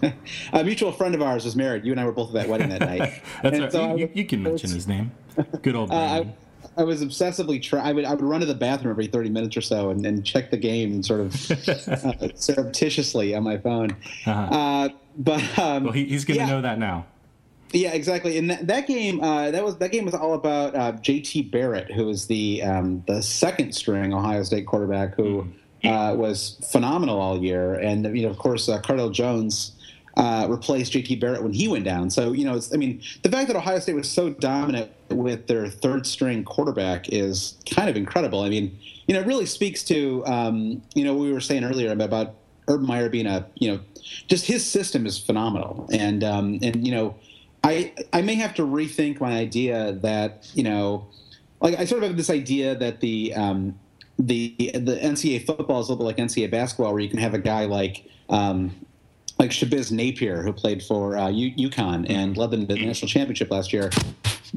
a 0.52 0.62
mutual 0.62 0.92
friend 0.92 1.12
of 1.12 1.22
ours 1.22 1.44
was 1.44 1.56
married. 1.56 1.84
You 1.84 1.90
and 1.90 2.00
I 2.00 2.04
were 2.04 2.12
both 2.12 2.28
at 2.28 2.34
that 2.34 2.48
wedding 2.48 2.68
that 2.68 2.82
night. 2.82 3.20
That's 3.42 3.58
right. 3.58 3.72
So 3.72 3.96
you, 3.96 4.08
you, 4.14 4.24
can 4.24 4.44
mention 4.44 4.70
his 4.70 4.86
name. 4.86 5.10
Good 5.62 5.74
old. 5.74 5.90
Uh, 5.90 5.94
I, 5.94 6.34
I, 6.76 6.84
was 6.84 7.02
obsessively 7.02 7.60
try. 7.60 7.80
I 7.80 7.92
would 7.92 8.04
I 8.04 8.14
would 8.14 8.22
run 8.22 8.38
to 8.38 8.46
the 8.46 8.54
bathroom 8.54 8.92
every 8.92 9.08
thirty 9.08 9.28
minutes 9.28 9.56
or 9.56 9.60
so 9.60 9.90
and, 9.90 10.06
and 10.06 10.24
check 10.24 10.52
the 10.52 10.56
game 10.56 11.02
sort 11.02 11.20
of 11.20 11.50
uh, 11.68 12.28
surreptitiously 12.36 13.34
on 13.34 13.42
my 13.42 13.58
phone. 13.58 13.90
Uh-huh. 14.24 14.56
Uh, 14.56 14.88
but 15.18 15.58
um, 15.58 15.84
well, 15.84 15.92
he, 15.92 16.04
he's 16.04 16.24
going 16.24 16.38
to 16.38 16.44
yeah. 16.44 16.50
know 16.50 16.60
that 16.60 16.78
now. 16.78 17.06
Yeah, 17.74 17.92
exactly. 17.92 18.38
And 18.38 18.48
that, 18.50 18.68
that 18.68 18.86
game, 18.86 19.20
uh, 19.20 19.50
that 19.50 19.64
was 19.64 19.76
that 19.78 19.90
game 19.90 20.04
was 20.04 20.14
all 20.14 20.34
about 20.34 20.76
uh, 20.76 20.92
J.T. 20.92 21.42
Barrett, 21.42 21.90
who 21.90 22.06
was 22.06 22.28
the 22.28 22.62
um, 22.62 23.02
the 23.08 23.20
second 23.20 23.74
string 23.74 24.14
Ohio 24.14 24.44
State 24.44 24.64
quarterback, 24.64 25.16
who 25.16 25.42
mm-hmm. 25.82 25.88
uh, 25.88 26.14
was 26.14 26.56
phenomenal 26.70 27.20
all 27.20 27.42
year. 27.42 27.74
And 27.74 28.16
you 28.16 28.22
know, 28.22 28.30
of 28.30 28.38
course, 28.38 28.68
uh, 28.68 28.80
Cardale 28.80 29.12
Jones 29.12 29.72
uh, 30.16 30.46
replaced 30.48 30.92
J.T. 30.92 31.16
Barrett 31.16 31.42
when 31.42 31.52
he 31.52 31.66
went 31.66 31.84
down. 31.84 32.10
So 32.10 32.30
you 32.30 32.44
know, 32.44 32.54
it's 32.54 32.72
I 32.72 32.76
mean, 32.76 33.02
the 33.24 33.28
fact 33.28 33.48
that 33.48 33.56
Ohio 33.56 33.80
State 33.80 33.96
was 33.96 34.08
so 34.08 34.30
dominant 34.30 34.92
with 35.08 35.48
their 35.48 35.68
third 35.68 36.06
string 36.06 36.44
quarterback 36.44 37.08
is 37.08 37.56
kind 37.68 37.90
of 37.90 37.96
incredible. 37.96 38.42
I 38.42 38.50
mean, 38.50 38.78
you 39.08 39.14
know, 39.14 39.20
it 39.20 39.26
really 39.26 39.46
speaks 39.46 39.82
to 39.84 40.24
um, 40.26 40.80
you 40.94 41.02
know 41.02 41.12
what 41.14 41.22
we 41.22 41.32
were 41.32 41.40
saying 41.40 41.64
earlier 41.64 41.90
about 41.90 42.36
Urban 42.68 42.86
Meyer 42.86 43.08
being 43.08 43.26
a 43.26 43.48
you 43.56 43.72
know 43.72 43.80
just 44.28 44.46
his 44.46 44.64
system 44.64 45.06
is 45.06 45.18
phenomenal, 45.18 45.88
and 45.92 46.22
um, 46.22 46.60
and 46.62 46.86
you 46.86 46.92
know 46.92 47.16
I 47.64 47.92
I 48.12 48.22
may 48.22 48.34
have 48.36 48.54
to 48.54 48.62
rethink 48.62 49.20
my 49.20 49.32
idea 49.32 49.92
that 50.02 50.48
you 50.54 50.62
know, 50.62 51.06
like 51.60 51.78
I 51.78 51.86
sort 51.86 52.02
of 52.02 52.10
have 52.10 52.16
this 52.16 52.30
idea 52.30 52.74
that 52.74 53.00
the 53.00 53.34
um, 53.34 53.78
the 54.18 54.54
the 54.58 54.96
NCAA 54.96 55.46
football 55.46 55.80
is 55.80 55.88
a 55.88 55.92
little 55.92 56.06
bit 56.06 56.18
like 56.18 56.28
NCAA 56.28 56.50
basketball, 56.50 56.92
where 56.92 57.00
you 57.00 57.08
can 57.08 57.18
have 57.18 57.32
a 57.34 57.38
guy 57.38 57.64
like 57.64 58.04
um, 58.28 58.74
like 59.38 59.50
Shabazz 59.50 59.90
Napier, 59.90 60.42
who 60.42 60.52
played 60.52 60.82
for 60.82 61.16
uh, 61.16 61.28
U- 61.30 61.70
UConn 61.70 62.08
and 62.08 62.36
led 62.36 62.50
them 62.50 62.66
to 62.66 62.74
the 62.74 62.84
national 62.84 63.08
championship 63.08 63.50
last 63.50 63.72
year, 63.72 63.90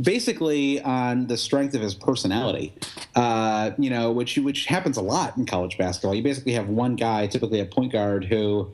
basically 0.02 0.82
on 0.82 1.28
the 1.28 1.38
strength 1.38 1.76
of 1.76 1.82
his 1.82 1.96
personality. 1.96 2.74
Uh, 3.16 3.72
you 3.78 3.90
know, 3.90 4.12
which 4.12 4.38
which 4.38 4.66
happens 4.66 4.98
a 4.98 5.02
lot 5.02 5.38
in 5.38 5.46
college 5.46 5.78
basketball. 5.78 6.14
You 6.14 6.24
basically 6.24 6.52
have 6.54 6.68
one 6.68 6.98
guy, 6.98 7.26
typically 7.28 7.62
a 7.62 7.66
point 7.66 7.94
guard, 7.94 8.26
who 8.26 8.70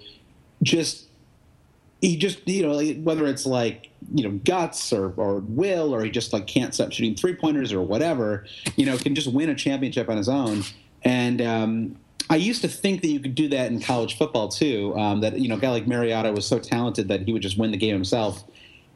just 0.63 1.07
he 2.03 2.17
just 2.17 2.45
you 2.47 2.67
know 2.67 2.77
whether 3.01 3.25
it's 3.25 3.45
like 3.45 3.89
you 4.13 4.23
know 4.23 4.37
guts 4.43 4.91
or, 4.91 5.13
or 5.15 5.39
will 5.39 5.95
or 5.95 6.03
he 6.03 6.11
just 6.11 6.33
like 6.33 6.45
can't 6.45 6.73
stop 6.73 6.91
shooting 6.91 7.15
three 7.15 7.33
pointers 7.33 7.71
or 7.71 7.81
whatever 7.81 8.45
you 8.75 8.85
know 8.85 8.97
can 8.97 9.15
just 9.15 9.31
win 9.31 9.49
a 9.49 9.55
championship 9.55 10.09
on 10.09 10.17
his 10.17 10.27
own 10.27 10.63
and 11.03 11.41
um, 11.41 11.95
I 12.29 12.35
used 12.35 12.61
to 12.61 12.67
think 12.67 13.01
that 13.01 13.07
you 13.07 13.19
could 13.19 13.35
do 13.35 13.47
that 13.49 13.71
in 13.71 13.81
college 13.81 14.17
football 14.17 14.47
too. 14.47 14.97
Um, 14.97 15.19
that 15.21 15.37
you 15.37 15.49
know, 15.49 15.55
a 15.55 15.59
guy 15.59 15.69
like 15.69 15.87
Mariota 15.87 16.31
was 16.31 16.47
so 16.47 16.57
talented 16.57 17.09
that 17.09 17.23
he 17.23 17.33
would 17.33 17.41
just 17.41 17.57
win 17.57 17.71
the 17.71 17.77
game 17.77 17.93
himself. 17.93 18.45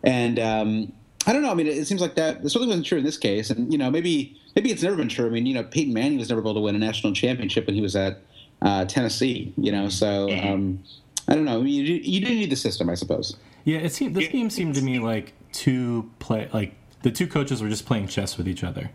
And 0.03 0.39
um, 0.39 0.93
I 1.25 1.33
don't 1.33 1.41
know. 1.41 1.51
I 1.51 1.53
mean, 1.53 1.67
it, 1.67 1.85
seems 1.85 1.99
like 1.99 2.15
that. 2.15 2.37
It 2.37 2.49
certainly 2.49 2.67
wasn't 2.67 2.85
true 2.85 2.97
in 2.97 3.03
this 3.03 3.17
case. 3.17 3.49
And 3.49 3.69
you 3.69 3.77
know, 3.77 3.91
maybe 3.91 4.39
maybe 4.55 4.71
it's 4.71 4.81
never 4.81 4.95
been 4.95 5.09
true. 5.09 5.25
I 5.25 5.29
mean, 5.29 5.45
you 5.45 5.53
know, 5.53 5.63
Peyton 5.63 5.93
Manning 5.93 6.17
was 6.17 6.29
never 6.29 6.39
able 6.39 6.53
to 6.53 6.61
win 6.61 6.75
a 6.75 6.79
national 6.79 7.13
championship 7.13 7.67
when 7.67 7.75
he 7.75 7.81
was 7.81 7.97
at 7.97 8.21
uh, 8.61 8.85
Tennessee. 8.85 9.53
You 9.57 9.73
know, 9.73 9.89
so 9.89 10.31
um, 10.31 10.81
I 11.27 11.36
don't 11.36 11.46
know. 11.46 11.62
You, 11.62 11.81
you 11.81 12.22
do 12.25 12.34
need 12.34 12.50
the 12.50 12.55
system, 12.55 12.89
I 12.89 12.96
suppose. 12.96 13.36
Yeah, 13.65 13.79
it 13.79 13.91
seemed 13.93 14.15
this 14.15 14.29
game 14.29 14.50
seemed 14.50 14.75
to 14.75 14.81
me 14.81 15.00
like 15.00 15.34
two 15.51 16.10
play 16.19 16.50
like 16.53 16.74
the 17.01 17.12
two 17.12 17.27
coaches 17.27 17.62
were 17.62 17.69
just 17.69 17.86
playing 17.86 18.07
chess 18.07 18.38
with 18.38 18.48
each 18.48 18.63
other, 18.63 18.91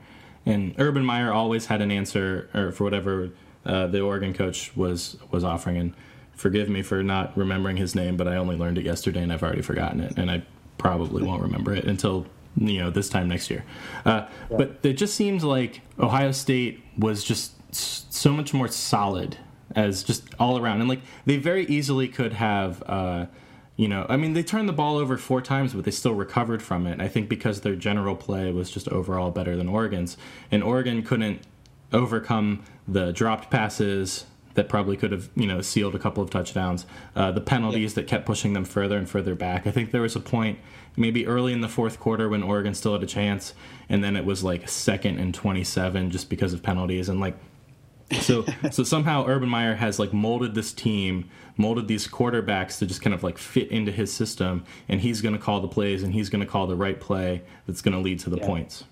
and 0.46 0.74
Urban 0.78 1.04
Meyer 1.04 1.32
always 1.32 1.66
had 1.66 1.82
an 1.82 1.90
answer 1.90 2.48
or 2.54 2.72
for 2.72 2.84
whatever 2.84 3.30
uh, 3.66 3.86
the 3.86 4.00
Oregon 4.00 4.32
coach 4.32 4.74
was 4.74 5.18
was 5.30 5.44
offering. 5.44 5.76
And 5.76 5.94
forgive 6.34 6.70
me 6.70 6.82
for 6.82 7.02
not 7.02 7.36
remembering 7.36 7.76
his 7.76 7.94
name, 7.94 8.16
but 8.16 8.26
I 8.26 8.36
only 8.36 8.56
learned 8.56 8.78
it 8.78 8.84
yesterday 8.84 9.22
and 9.22 9.32
I've 9.32 9.42
already 9.42 9.62
forgotten 9.62 10.00
it, 10.00 10.14
and 10.16 10.30
I 10.30 10.42
probably 10.78 11.22
won't 11.22 11.42
remember 11.42 11.74
it 11.74 11.84
until 11.84 12.26
you 12.56 12.78
know 12.78 12.90
this 12.90 13.10
time 13.10 13.28
next 13.28 13.50
year. 13.50 13.64
Uh, 14.06 14.26
yeah. 14.50 14.56
But 14.56 14.78
it 14.82 14.94
just 14.94 15.14
seems 15.14 15.44
like 15.44 15.82
Ohio 15.98 16.32
State 16.32 16.82
was 16.96 17.24
just 17.24 17.52
so 17.74 18.32
much 18.32 18.54
more 18.54 18.68
solid 18.68 19.36
as 19.74 20.02
just 20.02 20.24
all 20.38 20.58
around. 20.58 20.80
And 20.80 20.88
like 20.88 21.00
they 21.24 21.36
very 21.36 21.66
easily 21.66 22.08
could 22.08 22.34
have, 22.34 22.82
uh, 22.86 23.26
you 23.76 23.88
know, 23.88 24.06
I 24.08 24.16
mean, 24.16 24.34
they 24.34 24.42
turned 24.42 24.68
the 24.68 24.72
ball 24.72 24.96
over 24.96 25.16
four 25.16 25.40
times, 25.40 25.72
but 25.74 25.84
they 25.84 25.90
still 25.90 26.14
recovered 26.14 26.62
from 26.62 26.86
it. 26.86 27.00
I 27.00 27.08
think 27.08 27.28
because 27.28 27.62
their 27.62 27.76
general 27.76 28.16
play 28.16 28.52
was 28.52 28.70
just 28.70 28.88
overall 28.88 29.30
better 29.30 29.56
than 29.56 29.68
Oregon's, 29.68 30.16
and 30.50 30.62
Oregon 30.62 31.02
couldn't 31.02 31.42
overcome 31.92 32.62
the 32.88 33.12
dropped 33.12 33.50
passes 33.50 34.26
that 34.54 34.68
probably 34.68 34.96
could 34.96 35.12
have 35.12 35.30
you 35.34 35.46
know 35.46 35.60
sealed 35.60 35.94
a 35.94 35.98
couple 35.98 36.22
of 36.22 36.30
touchdowns. 36.30 36.86
Uh, 37.16 37.32
the 37.32 37.40
penalties 37.40 37.92
yeah. 37.92 37.96
that 37.96 38.06
kept 38.06 38.26
pushing 38.26 38.52
them 38.52 38.64
further 38.64 38.96
and 38.96 39.08
further 39.08 39.34
back. 39.34 39.66
I 39.66 39.70
think 39.70 39.90
there 39.90 40.02
was 40.02 40.16
a 40.16 40.20
point 40.20 40.58
maybe 40.96 41.26
early 41.26 41.52
in 41.52 41.60
the 41.60 41.68
fourth 41.68 41.98
quarter 41.98 42.28
when 42.28 42.42
Oregon 42.42 42.74
still 42.74 42.92
had 42.92 43.02
a 43.02 43.06
chance, 43.06 43.54
and 43.88 44.04
then 44.04 44.16
it 44.16 44.24
was 44.24 44.44
like 44.44 44.68
second 44.68 45.18
and 45.18 45.32
27 45.32 46.10
just 46.10 46.28
because 46.28 46.52
of 46.52 46.62
penalties 46.62 47.08
and 47.08 47.20
like 47.20 47.36
so 48.20 48.44
so 48.70 48.82
somehow 48.82 49.26
Urban 49.26 49.48
Meyer 49.48 49.74
has 49.74 49.98
like 49.98 50.12
molded 50.12 50.54
this 50.54 50.72
team, 50.72 51.28
molded 51.56 51.88
these 51.88 52.06
quarterbacks 52.06 52.78
to 52.78 52.86
just 52.86 53.02
kind 53.02 53.14
of 53.14 53.22
like 53.22 53.38
fit 53.38 53.70
into 53.70 53.92
his 53.92 54.12
system, 54.12 54.64
and 54.88 55.00
he's 55.00 55.20
going 55.20 55.34
to 55.34 55.40
call 55.40 55.60
the 55.60 55.68
plays 55.68 56.02
and 56.02 56.12
he's 56.12 56.28
going 56.28 56.44
to 56.44 56.46
call 56.46 56.66
the 56.66 56.76
right 56.76 57.00
play 57.00 57.42
that's 57.66 57.82
going 57.82 57.94
to 57.94 58.00
lead 58.00 58.18
to 58.20 58.30
the 58.30 58.38
yeah. 58.38 58.46
points. 58.46 58.84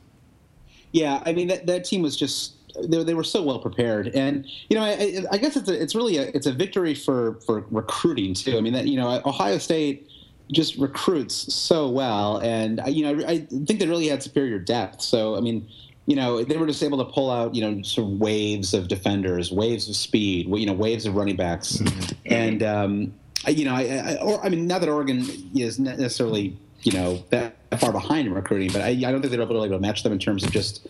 Yeah, 0.92 1.22
I 1.24 1.32
mean 1.32 1.48
that 1.48 1.66
that 1.66 1.84
team 1.84 2.02
was 2.02 2.16
just 2.16 2.54
they, 2.88 3.02
they 3.02 3.14
were 3.14 3.24
so 3.24 3.42
well 3.42 3.58
prepared, 3.58 4.08
and 4.08 4.46
you 4.68 4.76
know 4.76 4.82
I, 4.82 5.22
I 5.30 5.38
guess 5.38 5.56
it's 5.56 5.68
a, 5.68 5.80
it's 5.80 5.94
really 5.94 6.16
a 6.16 6.22
it's 6.34 6.46
a 6.46 6.52
victory 6.52 6.94
for 6.94 7.40
for 7.46 7.64
recruiting 7.70 8.34
too. 8.34 8.56
I 8.56 8.60
mean 8.60 8.72
that 8.72 8.86
you 8.86 8.96
know 8.96 9.20
Ohio 9.24 9.58
State 9.58 10.08
just 10.52 10.76
recruits 10.76 11.54
so 11.54 11.88
well, 11.88 12.38
and 12.38 12.80
you 12.86 13.04
know 13.04 13.24
I, 13.24 13.32
I 13.32 13.38
think 13.38 13.78
they 13.78 13.86
really 13.86 14.08
had 14.08 14.22
superior 14.22 14.58
depth. 14.58 15.00
So 15.00 15.36
I 15.36 15.40
mean 15.40 15.68
you 16.06 16.16
know, 16.16 16.42
they 16.42 16.56
were 16.56 16.66
just 16.66 16.82
able 16.82 16.98
to 16.98 17.12
pull 17.12 17.30
out, 17.30 17.54
you 17.54 17.62
know, 17.62 17.82
sort 17.82 18.08
of 18.08 18.18
waves 18.18 18.74
of 18.74 18.88
defenders, 18.88 19.52
waves 19.52 19.88
of 19.88 19.96
speed, 19.96 20.48
you 20.48 20.66
know, 20.66 20.72
waves 20.72 21.06
of 21.06 21.14
running 21.14 21.36
backs, 21.36 21.76
mm-hmm. 21.76 22.14
and 22.26 22.62
um, 22.62 23.14
you 23.48 23.64
know, 23.64 23.74
I, 23.74 23.82
I, 23.82 24.16
or, 24.16 24.44
I 24.44 24.48
mean, 24.48 24.66
not 24.66 24.80
that 24.80 24.88
Oregon 24.88 25.24
is 25.54 25.78
necessarily, 25.78 26.56
you 26.82 26.92
know, 26.92 27.24
that 27.30 27.56
far 27.78 27.92
behind 27.92 28.26
in 28.26 28.34
recruiting, 28.34 28.70
but 28.72 28.82
I, 28.82 28.88
I 28.88 28.94
don't 28.94 29.20
think 29.20 29.30
they're 29.30 29.40
able 29.40 29.54
to, 29.54 29.64
able 29.64 29.76
to 29.76 29.80
match 29.80 30.02
them 30.02 30.12
in 30.12 30.18
terms 30.18 30.44
of 30.44 30.50
just, 30.50 30.86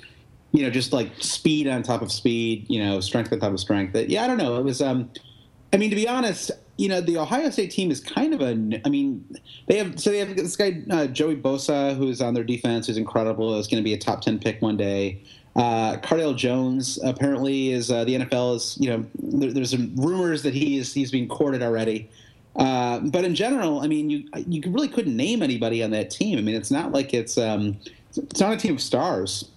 you 0.52 0.62
know, 0.62 0.71
just 0.71 0.93
like 0.93 1.12
speed 1.19 1.69
on 1.69 1.83
top 1.83 2.02
of 2.02 2.11
speed, 2.11 2.67
you 2.69 2.83
know, 2.83 3.00
strength 3.00 3.33
on 3.33 3.38
top 3.38 3.52
of 3.52 3.61
strength. 3.61 3.93
But, 3.93 4.09
yeah, 4.09 4.25
I 4.25 4.26
don't 4.26 4.38
know. 4.38 4.57
It 4.57 4.64
was, 4.64 4.83
um, 4.83 5.11
I 5.73 5.76
mean, 5.76 5.90
to 5.90 5.97
be 5.97 6.09
honest, 6.09 6.50
you 6.80 6.88
know, 6.88 7.02
the 7.02 7.18
Ohio 7.18 7.50
State 7.50 7.70
team 7.70 7.90
is 7.90 8.00
kind 8.00 8.32
of 8.32 8.40
a. 8.40 8.80
I 8.87 8.88
mean, 8.88 9.22
they 9.66 9.76
have 9.76 10.00
so 10.00 10.10
they 10.10 10.18
have 10.18 10.34
this 10.34 10.56
guy 10.56 10.80
uh, 10.90 11.06
Joey 11.08 11.37
Bosa 11.37 11.94
who's 11.94 12.22
on 12.22 12.32
their 12.32 12.42
defense 12.42 12.87
who's 12.87 12.96
incredible. 12.96 13.54
Is 13.58 13.66
going 13.66 13.82
to 13.82 13.84
be 13.84 13.92
a 13.92 13.99
top 13.99 14.22
ten 14.22 14.38
pick 14.38 14.62
one 14.62 14.78
day. 14.78 15.22
Uh, 15.56 15.99
Cardale 15.99 16.34
Jones 16.34 16.99
apparently 17.04 17.70
is 17.70 17.90
uh, 17.90 18.04
the 18.04 18.20
NFL 18.20 18.56
is 18.56 18.78
you 18.80 18.88
know 18.88 19.04
there, 19.18 19.52
there's 19.52 19.72
some 19.72 19.94
rumors 19.94 20.42
that 20.42 20.54
he 20.54 20.78
is 20.78 20.94
he's 20.94 21.10
being 21.10 21.28
courted 21.28 21.62
already. 21.62 22.08
Uh, 22.56 23.00
but 23.00 23.26
in 23.26 23.34
general, 23.34 23.80
I 23.80 23.87
mean, 23.87 24.08
you 24.08 24.26
you 24.46 24.62
really 24.72 24.88
couldn't 24.88 25.14
name 25.14 25.42
anybody 25.42 25.84
on 25.84 25.90
that 25.90 26.10
team. 26.10 26.38
I 26.38 26.40
mean, 26.40 26.54
it's 26.54 26.70
not 26.70 26.92
like 26.92 27.12
it's 27.12 27.37
um, 27.37 27.78
it's 28.16 28.40
not 28.40 28.54
a 28.54 28.56
team 28.56 28.76
of 28.76 28.80
stars. 28.80 29.50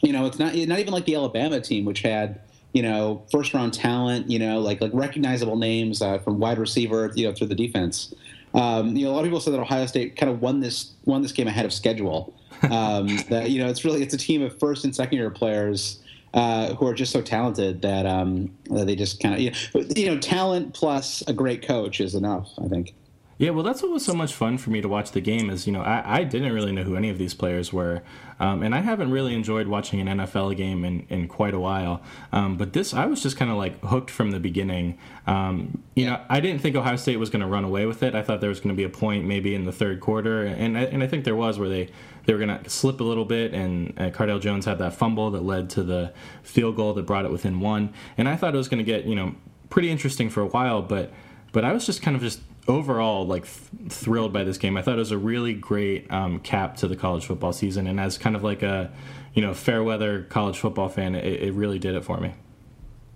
You 0.00 0.12
know, 0.12 0.26
it's 0.26 0.38
not 0.38 0.54
not 0.54 0.78
even 0.78 0.92
like 0.92 1.06
the 1.06 1.16
Alabama 1.16 1.60
team, 1.60 1.84
which 1.84 2.02
had 2.02 2.40
you 2.72 2.82
know, 2.82 3.24
first 3.30 3.54
round 3.54 3.72
talent, 3.72 4.30
you 4.30 4.38
know, 4.38 4.60
like 4.60 4.80
like 4.80 4.90
recognizable 4.94 5.56
names 5.56 6.02
uh, 6.02 6.18
from 6.18 6.38
wide 6.38 6.58
receiver, 6.58 7.10
you 7.14 7.26
know, 7.26 7.34
through 7.34 7.48
the 7.48 7.54
defense. 7.54 8.14
Um, 8.54 8.96
you 8.96 9.04
know, 9.04 9.12
a 9.12 9.14
lot 9.14 9.20
of 9.20 9.24
people 9.24 9.40
said 9.40 9.54
that 9.54 9.60
Ohio 9.60 9.86
State 9.86 10.16
kind 10.16 10.30
of 10.30 10.40
won 10.40 10.60
this 10.60 10.92
won 11.04 11.22
this 11.22 11.32
game 11.32 11.48
ahead 11.48 11.64
of 11.64 11.72
schedule. 11.72 12.34
Um, 12.70 13.06
that 13.30 13.50
you 13.50 13.62
know, 13.62 13.68
it's 13.68 13.84
really 13.84 14.02
it's 14.02 14.14
a 14.14 14.18
team 14.18 14.42
of 14.42 14.58
first 14.58 14.84
and 14.84 14.94
second 14.94 15.18
year 15.18 15.30
players 15.30 16.02
uh, 16.34 16.74
who 16.74 16.86
are 16.86 16.94
just 16.94 17.12
so 17.12 17.22
talented 17.22 17.82
that 17.82 18.06
um, 18.06 18.54
that 18.70 18.86
they 18.86 18.96
just 18.96 19.20
kind 19.20 19.34
of 19.34 19.40
you 19.40 19.50
know, 19.50 19.86
you 19.96 20.06
know 20.06 20.18
talent 20.18 20.74
plus 20.74 21.22
a 21.26 21.32
great 21.32 21.66
coach 21.66 22.00
is 22.00 22.14
enough. 22.14 22.50
I 22.62 22.68
think. 22.68 22.94
Yeah, 23.38 23.50
well, 23.50 23.62
that's 23.62 23.82
what 23.82 23.92
was 23.92 24.04
so 24.04 24.14
much 24.14 24.34
fun 24.34 24.58
for 24.58 24.70
me 24.70 24.80
to 24.80 24.88
watch 24.88 25.12
the 25.12 25.20
game. 25.20 25.48
Is 25.48 25.64
you 25.64 25.72
know 25.72 25.80
I, 25.80 26.18
I 26.18 26.24
didn't 26.24 26.52
really 26.52 26.72
know 26.72 26.82
who 26.82 26.96
any 26.96 27.08
of 27.08 27.18
these 27.18 27.34
players 27.34 27.72
were, 27.72 28.02
um, 28.40 28.64
and 28.64 28.74
I 28.74 28.80
haven't 28.80 29.12
really 29.12 29.32
enjoyed 29.32 29.68
watching 29.68 30.00
an 30.00 30.18
NFL 30.18 30.56
game 30.56 30.84
in, 30.84 31.06
in 31.08 31.28
quite 31.28 31.54
a 31.54 31.60
while. 31.60 32.02
Um, 32.32 32.56
but 32.56 32.72
this, 32.72 32.92
I 32.92 33.06
was 33.06 33.22
just 33.22 33.36
kind 33.36 33.48
of 33.48 33.56
like 33.56 33.80
hooked 33.84 34.10
from 34.10 34.32
the 34.32 34.40
beginning. 34.40 34.98
Um, 35.28 35.84
you 35.94 36.06
know, 36.06 36.20
I 36.28 36.40
didn't 36.40 36.62
think 36.62 36.74
Ohio 36.74 36.96
State 36.96 37.20
was 37.20 37.30
going 37.30 37.42
to 37.42 37.46
run 37.46 37.62
away 37.62 37.86
with 37.86 38.02
it. 38.02 38.16
I 38.16 38.22
thought 38.22 38.40
there 38.40 38.48
was 38.48 38.58
going 38.58 38.74
to 38.74 38.76
be 38.76 38.82
a 38.82 38.88
point 38.88 39.24
maybe 39.24 39.54
in 39.54 39.66
the 39.66 39.72
third 39.72 40.00
quarter, 40.00 40.42
and 40.42 40.76
I, 40.76 40.82
and 40.82 41.04
I 41.04 41.06
think 41.06 41.24
there 41.24 41.36
was 41.36 41.60
where 41.60 41.68
they 41.68 41.90
they 42.24 42.34
were 42.34 42.44
going 42.44 42.62
to 42.62 42.68
slip 42.68 43.00
a 43.00 43.04
little 43.04 43.24
bit, 43.24 43.54
and 43.54 43.94
uh, 44.00 44.10
Cardale 44.10 44.40
Jones 44.40 44.64
had 44.64 44.78
that 44.78 44.94
fumble 44.94 45.30
that 45.30 45.44
led 45.44 45.70
to 45.70 45.84
the 45.84 46.12
field 46.42 46.74
goal 46.74 46.92
that 46.94 47.06
brought 47.06 47.24
it 47.24 47.30
within 47.30 47.60
one. 47.60 47.94
And 48.18 48.28
I 48.28 48.34
thought 48.34 48.52
it 48.52 48.58
was 48.58 48.68
going 48.68 48.84
to 48.84 48.84
get 48.84 49.04
you 49.04 49.14
know 49.14 49.36
pretty 49.70 49.90
interesting 49.90 50.28
for 50.28 50.40
a 50.40 50.46
while, 50.46 50.82
but 50.82 51.12
but 51.52 51.64
I 51.64 51.72
was 51.72 51.86
just 51.86 52.02
kind 52.02 52.16
of 52.16 52.22
just 52.22 52.40
overall 52.68 53.26
like 53.26 53.44
th- 53.44 53.90
thrilled 53.90 54.32
by 54.32 54.44
this 54.44 54.58
game. 54.58 54.76
I 54.76 54.82
thought 54.82 54.94
it 54.94 54.98
was 54.98 55.10
a 55.10 55.18
really 55.18 55.54
great 55.54 56.10
um, 56.12 56.38
cap 56.40 56.76
to 56.76 56.88
the 56.88 56.96
college 56.96 57.26
football 57.26 57.52
season, 57.52 57.86
and 57.86 57.98
as 57.98 58.18
kind 58.18 58.36
of 58.36 58.44
like 58.44 58.62
a 58.62 58.92
you 59.34 59.42
know 59.42 59.54
fair 59.54 59.82
weather 59.82 60.24
college 60.24 60.58
football 60.58 60.88
fan, 60.88 61.14
it, 61.14 61.42
it 61.42 61.54
really 61.54 61.78
did 61.78 61.94
it 61.94 62.04
for 62.04 62.20
me. 62.20 62.34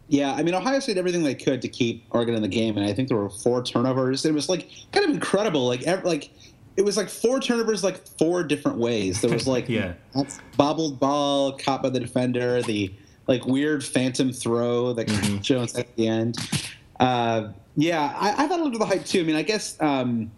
Yeah, 0.08 0.34
I 0.34 0.42
mean 0.42 0.54
Ohio 0.54 0.80
State 0.80 0.94
did 0.94 0.98
everything 0.98 1.22
they 1.22 1.34
could 1.34 1.62
to 1.62 1.68
keep 1.68 2.04
Oregon 2.10 2.34
in 2.34 2.42
the 2.42 2.48
game, 2.48 2.76
and 2.76 2.86
I 2.86 2.92
think 2.92 3.08
there 3.08 3.18
were 3.18 3.30
four 3.30 3.62
turnovers. 3.62 4.24
It 4.24 4.34
was 4.34 4.48
like 4.48 4.68
kind 4.92 5.04
of 5.06 5.14
incredible. 5.14 5.66
Like 5.66 5.82
ev- 5.82 6.04
like 6.04 6.30
it 6.76 6.82
was 6.82 6.96
like 6.96 7.08
four 7.08 7.38
turnovers, 7.38 7.84
like 7.84 8.06
four 8.18 8.42
different 8.42 8.78
ways. 8.78 9.20
There 9.20 9.30
was 9.30 9.46
like 9.46 9.68
yeah. 9.70 9.94
bobbled 10.56 10.98
ball 10.98 11.52
caught 11.58 11.82
by 11.82 11.90
the 11.90 12.00
defender, 12.00 12.62
the 12.62 12.92
like 13.28 13.46
weird 13.46 13.84
phantom 13.84 14.32
throw 14.32 14.92
that 14.94 15.06
mm-hmm. 15.06 15.40
Jones 15.40 15.76
at 15.76 15.94
the 15.96 16.08
end. 16.08 16.36
Uh, 16.98 17.48
yeah, 17.76 18.14
I, 18.18 18.44
I 18.44 18.48
thought 18.48 18.60
a 18.60 18.62
little 18.62 18.70
bit 18.70 18.80
of 18.82 18.88
the 18.88 18.96
hype 18.96 19.04
too. 19.04 19.20
I 19.20 19.24
mean, 19.24 19.36
I 19.36 19.42
guess 19.42 19.80
um, 19.80 20.30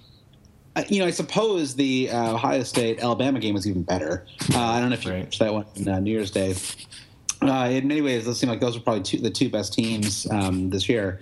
you 0.88 0.98
know, 1.00 1.06
I 1.06 1.10
suppose 1.10 1.74
the 1.74 2.10
uh, 2.10 2.34
Ohio 2.34 2.62
State 2.62 3.00
Alabama 3.00 3.38
game 3.38 3.54
was 3.54 3.66
even 3.66 3.82
better. 3.82 4.26
Uh, 4.52 4.58
I 4.58 4.80
don't 4.80 4.90
know 4.90 4.94
if 4.94 5.04
you 5.04 5.12
right. 5.12 5.24
watched 5.24 5.38
that 5.38 5.52
one 5.52 5.66
on 5.78 5.88
uh, 5.88 6.00
New 6.00 6.10
Year's 6.10 6.30
Day. 6.30 6.54
Uh, 7.42 7.68
in 7.70 7.86
many 7.86 8.00
ways, 8.00 8.26
it 8.26 8.34
seemed 8.34 8.50
like 8.50 8.60
those 8.60 8.76
were 8.76 8.82
probably 8.82 9.02
two, 9.02 9.18
the 9.18 9.30
two 9.30 9.48
best 9.48 9.72
teams 9.72 10.28
um, 10.30 10.70
this 10.70 10.88
year. 10.88 11.20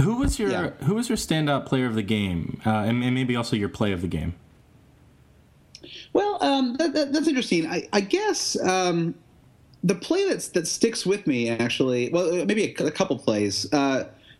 Who 0.00 0.16
was 0.16 0.38
your 0.38 0.50
yeah. 0.50 0.70
Who 0.84 0.94
was 0.94 1.08
your 1.08 1.18
standout 1.18 1.66
player 1.66 1.86
of 1.86 1.94
the 1.94 2.02
game, 2.02 2.60
uh, 2.66 2.70
and, 2.70 3.04
and, 3.04 3.14
maybe 3.14 3.36
also 3.36 3.56
your 3.56 3.68
play 3.68 3.92
of 3.92 4.00
the 4.00 4.08
game? 4.08 4.34
Well, 6.12 6.42
um, 6.42 6.76
that, 6.76 6.94
that, 6.94 7.12
that's 7.12 7.28
interesting. 7.28 7.66
I, 7.66 7.88
I 7.92 8.00
guess 8.00 8.60
um, 8.60 9.14
the 9.84 9.94
play 9.94 10.28
that's 10.28 10.48
that 10.48 10.66
sticks 10.66 11.04
with 11.06 11.26
me 11.26 11.50
actually. 11.50 12.08
Well, 12.10 12.44
maybe 12.44 12.74
a, 12.76 12.86
a 12.86 12.90
couple 12.90 13.18
plays. 13.18 13.72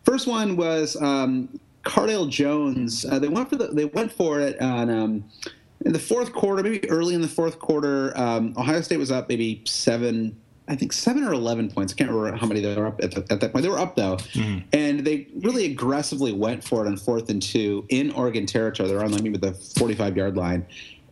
First 0.05 0.27
one 0.27 0.55
was 0.55 0.95
um, 1.01 1.59
Cardale 1.83 2.29
Jones. 2.29 3.05
Uh, 3.05 3.19
they 3.19 3.27
went 3.27 3.49
for 3.49 3.55
the, 3.55 3.67
they 3.67 3.85
went 3.85 4.11
for 4.11 4.39
it 4.39 4.61
on 4.61 4.89
um, 4.89 5.25
in 5.85 5.93
the 5.93 5.99
fourth 5.99 6.31
quarter, 6.31 6.63
maybe 6.63 6.87
early 6.89 7.15
in 7.15 7.21
the 7.21 7.27
fourth 7.27 7.59
quarter. 7.59 8.17
Um, 8.17 8.53
Ohio 8.57 8.81
State 8.81 8.97
was 8.97 9.11
up 9.11 9.29
maybe 9.29 9.61
seven, 9.65 10.35
I 10.67 10.75
think 10.75 10.93
seven 10.93 11.23
or 11.23 11.33
eleven 11.33 11.71
points. 11.71 11.93
I 11.93 11.95
can't 11.95 12.11
remember 12.11 12.37
how 12.37 12.47
many 12.47 12.59
they 12.59 12.75
were 12.75 12.87
up 12.87 13.03
at, 13.03 13.11
the, 13.11 13.25
at 13.31 13.39
that 13.39 13.51
point. 13.51 13.63
They 13.63 13.69
were 13.69 13.79
up 13.79 13.95
though, 13.95 14.17
mm-hmm. 14.17 14.59
and 14.73 14.99
they 15.01 15.27
really 15.37 15.65
aggressively 15.65 16.33
went 16.33 16.63
for 16.63 16.85
it 16.85 16.87
on 16.87 16.97
fourth 16.97 17.29
and 17.29 17.41
two 17.41 17.85
in 17.89 18.11
Oregon 18.11 18.45
territory. 18.45 18.89
They're 18.89 19.03
on 19.03 19.11
like 19.11 19.23
maybe 19.23 19.37
the 19.37 19.53
forty-five 19.53 20.15
yard 20.17 20.35
line. 20.35 20.65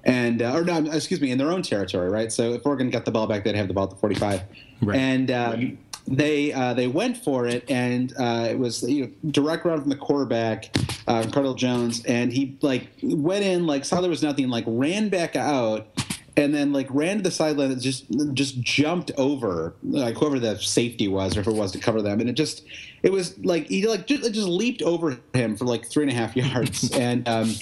And 0.05 0.41
uh, 0.41 0.53
or 0.53 0.63
no, 0.65 0.91
excuse 0.91 1.21
me, 1.21 1.31
in 1.31 1.37
their 1.37 1.49
own 1.49 1.61
territory, 1.61 2.09
right? 2.09 2.31
So 2.31 2.53
if 2.53 2.65
Oregon 2.65 2.89
got 2.89 3.05
the 3.05 3.11
ball 3.11 3.25
back, 3.25 3.45
they'd 3.45 3.55
have 3.55 3.69
the 3.69 3.73
ball 3.73 3.85
at 3.85 3.91
the 3.91 3.95
45. 3.95 4.41
Right. 4.81 4.99
And 4.99 5.31
um, 5.31 5.77
they 6.07 6.51
uh, 6.51 6.73
they 6.73 6.87
went 6.87 7.17
for 7.17 7.47
it, 7.47 7.69
and 7.69 8.13
uh, 8.19 8.47
it 8.49 8.59
was 8.59 8.83
you 8.83 9.05
know, 9.05 9.11
direct 9.31 9.65
run 9.65 9.81
from 9.81 9.89
the 9.89 9.95
quarterback, 9.95 10.75
uh, 11.07 11.23
Cardale 11.23 11.57
Jones, 11.57 12.03
and 12.05 12.31
he 12.31 12.57
like 12.61 12.89
went 13.01 13.43
in 13.43 13.65
like 13.65 13.85
saw 13.85 14.01
there 14.01 14.09
was 14.09 14.23
nothing, 14.23 14.49
like 14.49 14.65
ran 14.67 15.09
back 15.09 15.35
out, 15.35 15.87
and 16.35 16.53
then 16.53 16.73
like 16.73 16.87
ran 16.89 17.17
to 17.17 17.23
the 17.23 17.31
sideline 17.31 17.71
and 17.71 17.81
just 17.81 18.05
just 18.33 18.59
jumped 18.61 19.11
over 19.17 19.75
like 19.83 20.15
whoever 20.17 20.39
the 20.39 20.57
safety 20.57 21.07
was 21.07 21.37
or 21.37 21.41
if 21.41 21.47
it 21.47 21.53
was 21.53 21.71
to 21.73 21.79
cover 21.79 22.01
them. 22.01 22.19
And 22.19 22.29
it 22.29 22.33
just 22.33 22.63
it 23.03 23.11
was 23.11 23.37
like 23.39 23.67
he 23.67 23.87
like 23.87 24.07
just, 24.07 24.33
just 24.33 24.47
leaped 24.47 24.81
over 24.81 25.19
him 25.33 25.55
for 25.55 25.65
like 25.65 25.85
three 25.85 26.03
and 26.03 26.11
a 26.11 26.15
half 26.15 26.35
yards. 26.35 26.91
And 26.91 27.27
um, 27.27 27.53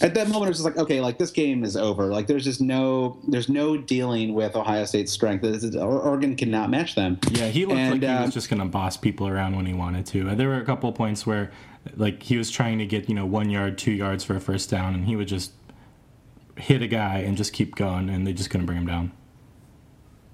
at 0.00 0.14
that 0.14 0.28
moment 0.28 0.46
it 0.46 0.48
was 0.48 0.58
just 0.58 0.64
like 0.64 0.78
okay 0.78 1.00
like 1.00 1.18
this 1.18 1.30
game 1.30 1.64
is 1.64 1.76
over. 1.76 2.06
Like 2.06 2.26
there's 2.26 2.44
just 2.44 2.60
no 2.60 3.18
there's 3.28 3.48
no 3.50 3.76
dealing 3.76 4.32
with 4.32 4.56
Ohio 4.56 4.86
State's 4.86 5.12
strength. 5.12 5.44
Oregon 5.76 6.34
cannot 6.36 6.70
match 6.70 6.94
them. 6.94 7.18
Yeah 7.30 7.48
he 7.48 7.66
looked 7.66 7.78
and, 7.78 7.92
like 7.92 8.02
he 8.02 8.06
um, 8.06 8.24
was 8.24 8.34
just 8.34 8.48
gonna 8.48 8.64
boss 8.64 8.96
people 8.96 9.28
around 9.28 9.54
when 9.56 9.66
he 9.66 9.74
wanted 9.74 10.06
to. 10.06 10.34
There 10.34 10.48
were 10.48 10.60
a 10.60 10.64
couple 10.64 10.90
points 10.92 11.26
where 11.26 11.50
like 11.96 12.22
he 12.22 12.38
was 12.38 12.50
trying 12.50 12.78
to 12.78 12.86
get 12.86 13.10
you 13.10 13.14
know 13.14 13.26
one 13.26 13.50
yard 13.50 13.76
two 13.76 13.92
yards 13.92 14.24
for 14.24 14.34
a 14.34 14.40
first 14.40 14.70
down 14.70 14.94
and 14.94 15.04
he 15.04 15.14
would 15.16 15.28
just 15.28 15.52
hit 16.56 16.82
a 16.82 16.86
guy 16.86 17.18
and 17.18 17.36
just 17.36 17.52
keep 17.52 17.74
going, 17.74 18.08
and 18.08 18.26
they 18.26 18.32
just 18.32 18.50
couldn't 18.50 18.66
bring 18.66 18.78
him 18.78 18.86
down. 18.86 19.12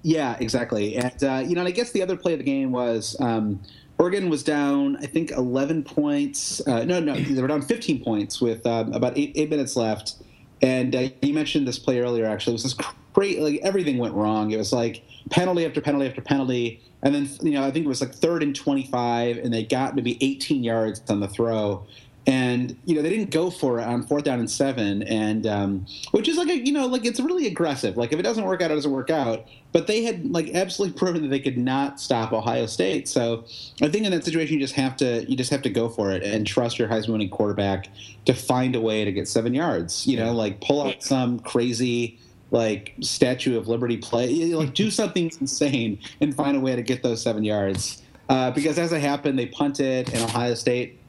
Yeah, 0.03 0.37
exactly. 0.39 0.95
And 0.97 1.23
uh, 1.23 1.43
you 1.45 1.55
know, 1.55 1.61
and 1.61 1.67
I 1.67 1.71
guess 1.71 1.91
the 1.91 2.01
other 2.01 2.17
play 2.17 2.33
of 2.33 2.39
the 2.39 2.45
game 2.45 2.71
was 2.71 3.15
um, 3.19 3.61
Oregon 3.99 4.29
was 4.29 4.43
down, 4.43 4.97
I 4.97 5.05
think, 5.05 5.31
11 5.31 5.83
points. 5.83 6.65
Uh, 6.65 6.83
no, 6.85 6.99
no, 6.99 7.13
they 7.13 7.39
were 7.39 7.47
down 7.47 7.61
15 7.61 8.03
points 8.03 8.41
with 8.41 8.65
um, 8.65 8.93
about 8.93 9.15
eight, 9.15 9.31
eight 9.35 9.49
minutes 9.49 9.75
left. 9.75 10.15
And 10.63 10.95
uh, 10.95 11.09
you 11.21 11.33
mentioned 11.33 11.67
this 11.67 11.77
play 11.77 11.99
earlier. 11.99 12.25
Actually, 12.25 12.53
it 12.53 12.61
was 12.61 12.63
this 12.63 12.87
great. 13.13 13.39
Like 13.39 13.59
everything 13.61 13.97
went 13.97 14.15
wrong. 14.15 14.51
It 14.51 14.57
was 14.57 14.73
like 14.73 15.03
penalty 15.29 15.65
after 15.65 15.81
penalty 15.81 16.07
after 16.07 16.21
penalty, 16.21 16.81
and 17.03 17.13
then 17.13 17.29
you 17.41 17.51
know 17.51 17.63
I 17.63 17.71
think 17.71 17.85
it 17.85 17.89
was 17.89 18.01
like 18.01 18.13
third 18.13 18.43
and 18.43 18.55
25, 18.55 19.37
and 19.37 19.53
they 19.53 19.63
got 19.63 19.95
maybe 19.95 20.17
18 20.21 20.63
yards 20.63 21.01
on 21.09 21.19
the 21.19 21.27
throw 21.27 21.85
and 22.27 22.77
you 22.85 22.95
know 22.95 23.01
they 23.01 23.09
didn't 23.09 23.31
go 23.31 23.49
for 23.49 23.79
it 23.79 23.83
on 23.83 24.03
fourth 24.03 24.23
down 24.23 24.39
and 24.39 24.49
seven. 24.49 25.03
And 25.03 25.47
um, 25.47 25.85
which 26.11 26.27
is 26.27 26.37
like 26.37 26.49
a 26.49 26.57
you 26.57 26.71
know 26.71 26.85
like 26.85 27.05
it's 27.05 27.19
really 27.19 27.47
aggressive. 27.47 27.97
Like 27.97 28.13
if 28.13 28.19
it 28.19 28.23
doesn't 28.23 28.45
work 28.45 28.61
out 28.61 28.71
it 28.71 28.75
doesn't 28.75 28.91
work 28.91 29.09
out. 29.09 29.47
But 29.71 29.87
they 29.87 30.03
had 30.03 30.29
like 30.29 30.53
absolutely 30.53 30.97
proven 30.99 31.23
that 31.23 31.29
they 31.29 31.39
could 31.39 31.57
not 31.57 31.99
stop 31.99 32.31
ohio 32.31 32.65
state. 32.65 33.07
So 33.07 33.45
i 33.81 33.89
think 33.89 34.05
in 34.05 34.11
that 34.11 34.23
situation 34.23 34.55
you 34.55 34.59
just 34.59 34.75
have 34.75 34.95
to 34.97 35.25
you 35.29 35.35
just 35.35 35.49
have 35.49 35.61
to 35.63 35.69
go 35.69 35.89
for 35.89 36.11
it 36.11 36.23
and 36.23 36.45
trust 36.45 36.77
your 36.77 36.87
heisman 36.87 37.13
winning 37.13 37.29
quarterback 37.29 37.87
to 38.25 38.33
find 38.33 38.75
a 38.75 38.81
way 38.81 39.03
to 39.03 39.11
get 39.11 39.27
seven 39.27 39.53
yards. 39.53 40.05
You 40.05 40.17
know 40.17 40.31
like 40.33 40.61
pull 40.61 40.81
out 40.83 41.01
some 41.01 41.39
crazy 41.39 42.19
like 42.51 42.93
statue 42.99 43.57
of 43.57 43.67
liberty 43.67 43.97
play. 43.97 44.53
Like 44.53 44.75
do 44.75 44.91
something 45.01 45.31
insane 45.39 45.97
and 46.19 46.35
find 46.35 46.55
a 46.55 46.59
way 46.59 46.75
to 46.75 46.83
get 46.83 47.01
those 47.01 47.21
seven 47.21 47.43
yards. 47.43 48.03
Uh, 48.29 48.51
because 48.51 48.77
as 48.77 48.93
it 48.93 49.01
happened 49.01 49.37
they 49.37 49.47
punted 49.47 50.07
and 50.13 50.23
ohio 50.23 50.53
state 50.53 51.00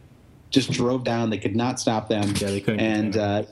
just 0.53 0.71
drove 0.71 1.03
down. 1.03 1.31
They 1.31 1.39
could 1.39 1.57
not 1.57 1.81
stop 1.81 2.09
them. 2.09 2.29
Yeah, 2.37 2.49
they 2.49 2.61
couldn't. 2.61 2.81
And 2.81 3.17
uh, 3.17 3.43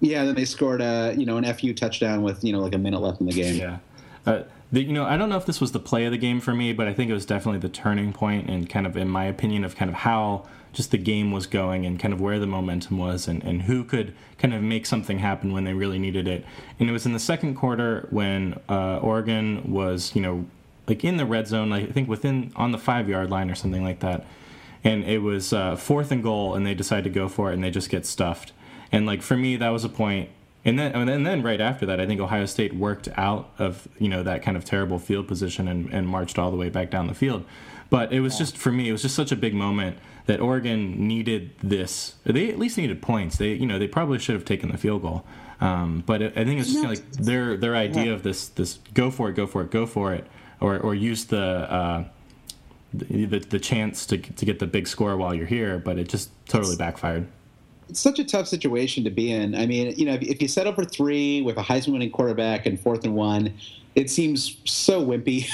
yeah, 0.00 0.24
then 0.24 0.34
they 0.34 0.44
scored 0.44 0.82
a 0.82 1.14
you 1.16 1.24
know 1.24 1.38
an 1.38 1.54
FU 1.54 1.72
touchdown 1.72 2.22
with 2.22 2.44
you 2.44 2.52
know 2.52 2.60
like 2.60 2.74
a 2.74 2.78
minute 2.78 3.00
left 3.00 3.20
in 3.20 3.26
the 3.26 3.32
game. 3.32 3.56
Yeah. 3.56 3.78
Uh, 4.26 4.42
the, 4.70 4.82
you 4.82 4.92
know, 4.92 5.04
I 5.04 5.16
don't 5.16 5.28
know 5.28 5.36
if 5.36 5.46
this 5.46 5.60
was 5.60 5.72
the 5.72 5.78
play 5.78 6.06
of 6.06 6.12
the 6.12 6.18
game 6.18 6.40
for 6.40 6.54
me, 6.54 6.72
but 6.72 6.88
I 6.88 6.94
think 6.94 7.10
it 7.10 7.14
was 7.14 7.26
definitely 7.26 7.60
the 7.60 7.68
turning 7.68 8.12
point 8.12 8.48
and 8.48 8.68
kind 8.68 8.86
of, 8.86 8.96
in 8.96 9.08
my 9.08 9.24
opinion, 9.24 9.64
of 9.64 9.76
kind 9.76 9.90
of 9.90 9.96
how 9.96 10.46
just 10.72 10.90
the 10.90 10.98
game 10.98 11.30
was 11.30 11.46
going 11.46 11.84
and 11.84 12.00
kind 12.00 12.14
of 12.14 12.20
where 12.20 12.38
the 12.38 12.46
momentum 12.46 12.96
was 12.96 13.28
and, 13.28 13.44
and 13.44 13.62
who 13.62 13.84
could 13.84 14.14
kind 14.38 14.54
of 14.54 14.62
make 14.62 14.86
something 14.86 15.18
happen 15.18 15.52
when 15.52 15.64
they 15.64 15.74
really 15.74 15.98
needed 15.98 16.26
it. 16.26 16.46
And 16.80 16.88
it 16.88 16.92
was 16.92 17.04
in 17.04 17.12
the 17.12 17.18
second 17.18 17.56
quarter 17.56 18.08
when 18.10 18.58
uh, 18.70 18.98
Oregon 18.98 19.70
was, 19.70 20.16
you 20.16 20.22
know, 20.22 20.46
like 20.88 21.04
in 21.04 21.18
the 21.18 21.26
red 21.26 21.46
zone, 21.46 21.68
like 21.68 21.90
I 21.90 21.92
think 21.92 22.08
within 22.08 22.52
on 22.56 22.72
the 22.72 22.78
five 22.78 23.08
yard 23.10 23.28
line 23.28 23.50
or 23.50 23.54
something 23.54 23.84
like 23.84 24.00
that 24.00 24.24
and 24.84 25.04
it 25.04 25.18
was 25.18 25.52
uh, 25.52 25.76
fourth 25.76 26.10
and 26.10 26.22
goal, 26.22 26.54
and 26.54 26.66
they 26.66 26.74
decide 26.74 27.04
to 27.04 27.10
go 27.10 27.28
for 27.28 27.50
it, 27.50 27.54
and 27.54 27.64
they 27.64 27.70
just 27.70 27.90
get 27.90 28.06
stuffed. 28.06 28.52
And 28.90 29.06
like 29.06 29.22
for 29.22 29.36
me, 29.36 29.56
that 29.56 29.70
was 29.70 29.84
a 29.84 29.88
point. 29.88 30.30
And 30.64 30.78
then, 30.78 30.94
and 31.08 31.26
then 31.26 31.42
right 31.42 31.60
after 31.60 31.86
that, 31.86 31.98
I 32.00 32.06
think 32.06 32.20
Ohio 32.20 32.46
State 32.46 32.74
worked 32.74 33.08
out 33.16 33.50
of 33.58 33.88
you 33.98 34.08
know 34.08 34.22
that 34.22 34.42
kind 34.42 34.56
of 34.56 34.64
terrible 34.64 34.98
field 34.98 35.26
position 35.28 35.66
and, 35.68 35.92
and 35.92 36.06
marched 36.06 36.38
all 36.38 36.50
the 36.50 36.56
way 36.56 36.68
back 36.68 36.90
down 36.90 37.06
the 37.06 37.14
field. 37.14 37.44
But 37.90 38.12
it 38.12 38.20
was 38.20 38.38
just 38.38 38.56
for 38.56 38.72
me, 38.72 38.88
it 38.88 38.92
was 38.92 39.02
just 39.02 39.14
such 39.14 39.32
a 39.32 39.36
big 39.36 39.54
moment 39.54 39.98
that 40.26 40.40
Oregon 40.40 41.06
needed 41.06 41.50
this. 41.62 42.14
They 42.24 42.48
at 42.48 42.58
least 42.58 42.78
needed 42.78 43.02
points. 43.02 43.36
They 43.38 43.52
you 43.54 43.66
know 43.66 43.78
they 43.78 43.88
probably 43.88 44.18
should 44.18 44.34
have 44.34 44.44
taken 44.44 44.70
the 44.70 44.78
field 44.78 45.02
goal. 45.02 45.24
Um, 45.60 46.02
but 46.06 46.22
it, 46.22 46.32
I 46.36 46.44
think 46.44 46.60
it's 46.60 46.72
just 46.72 46.84
like 46.84 47.12
their 47.12 47.56
their 47.56 47.76
idea 47.76 48.12
of 48.12 48.22
this 48.22 48.48
this 48.48 48.78
go 48.94 49.10
for 49.10 49.28
it, 49.28 49.34
go 49.34 49.46
for 49.46 49.62
it, 49.62 49.70
go 49.70 49.86
for 49.86 50.12
it, 50.12 50.26
or 50.60 50.78
or 50.78 50.94
use 50.94 51.24
the 51.26 51.38
uh, 51.38 52.04
the, 52.94 53.38
the 53.38 53.58
chance 53.58 54.06
to, 54.06 54.18
to 54.18 54.44
get 54.44 54.58
the 54.58 54.66
big 54.66 54.86
score 54.86 55.16
while 55.16 55.34
you're 55.34 55.46
here, 55.46 55.78
but 55.78 55.98
it 55.98 56.08
just 56.08 56.30
totally 56.46 56.76
backfired. 56.76 57.26
it's 57.88 58.00
such 58.00 58.18
a 58.18 58.24
tough 58.24 58.46
situation 58.46 59.04
to 59.04 59.10
be 59.10 59.32
in. 59.32 59.54
I 59.54 59.66
mean, 59.66 59.94
you 59.96 60.06
know, 60.06 60.14
if, 60.14 60.22
if 60.22 60.42
you 60.42 60.48
set 60.48 60.66
up 60.66 60.76
for 60.76 60.84
three 60.84 61.42
with 61.42 61.56
a 61.56 61.62
Heisman 61.62 61.94
winning 61.94 62.10
quarterback 62.10 62.66
and 62.66 62.78
fourth 62.78 63.04
and 63.04 63.14
one, 63.14 63.54
it 63.94 64.10
seems 64.10 64.56
so 64.64 65.04
wimpy, 65.04 65.46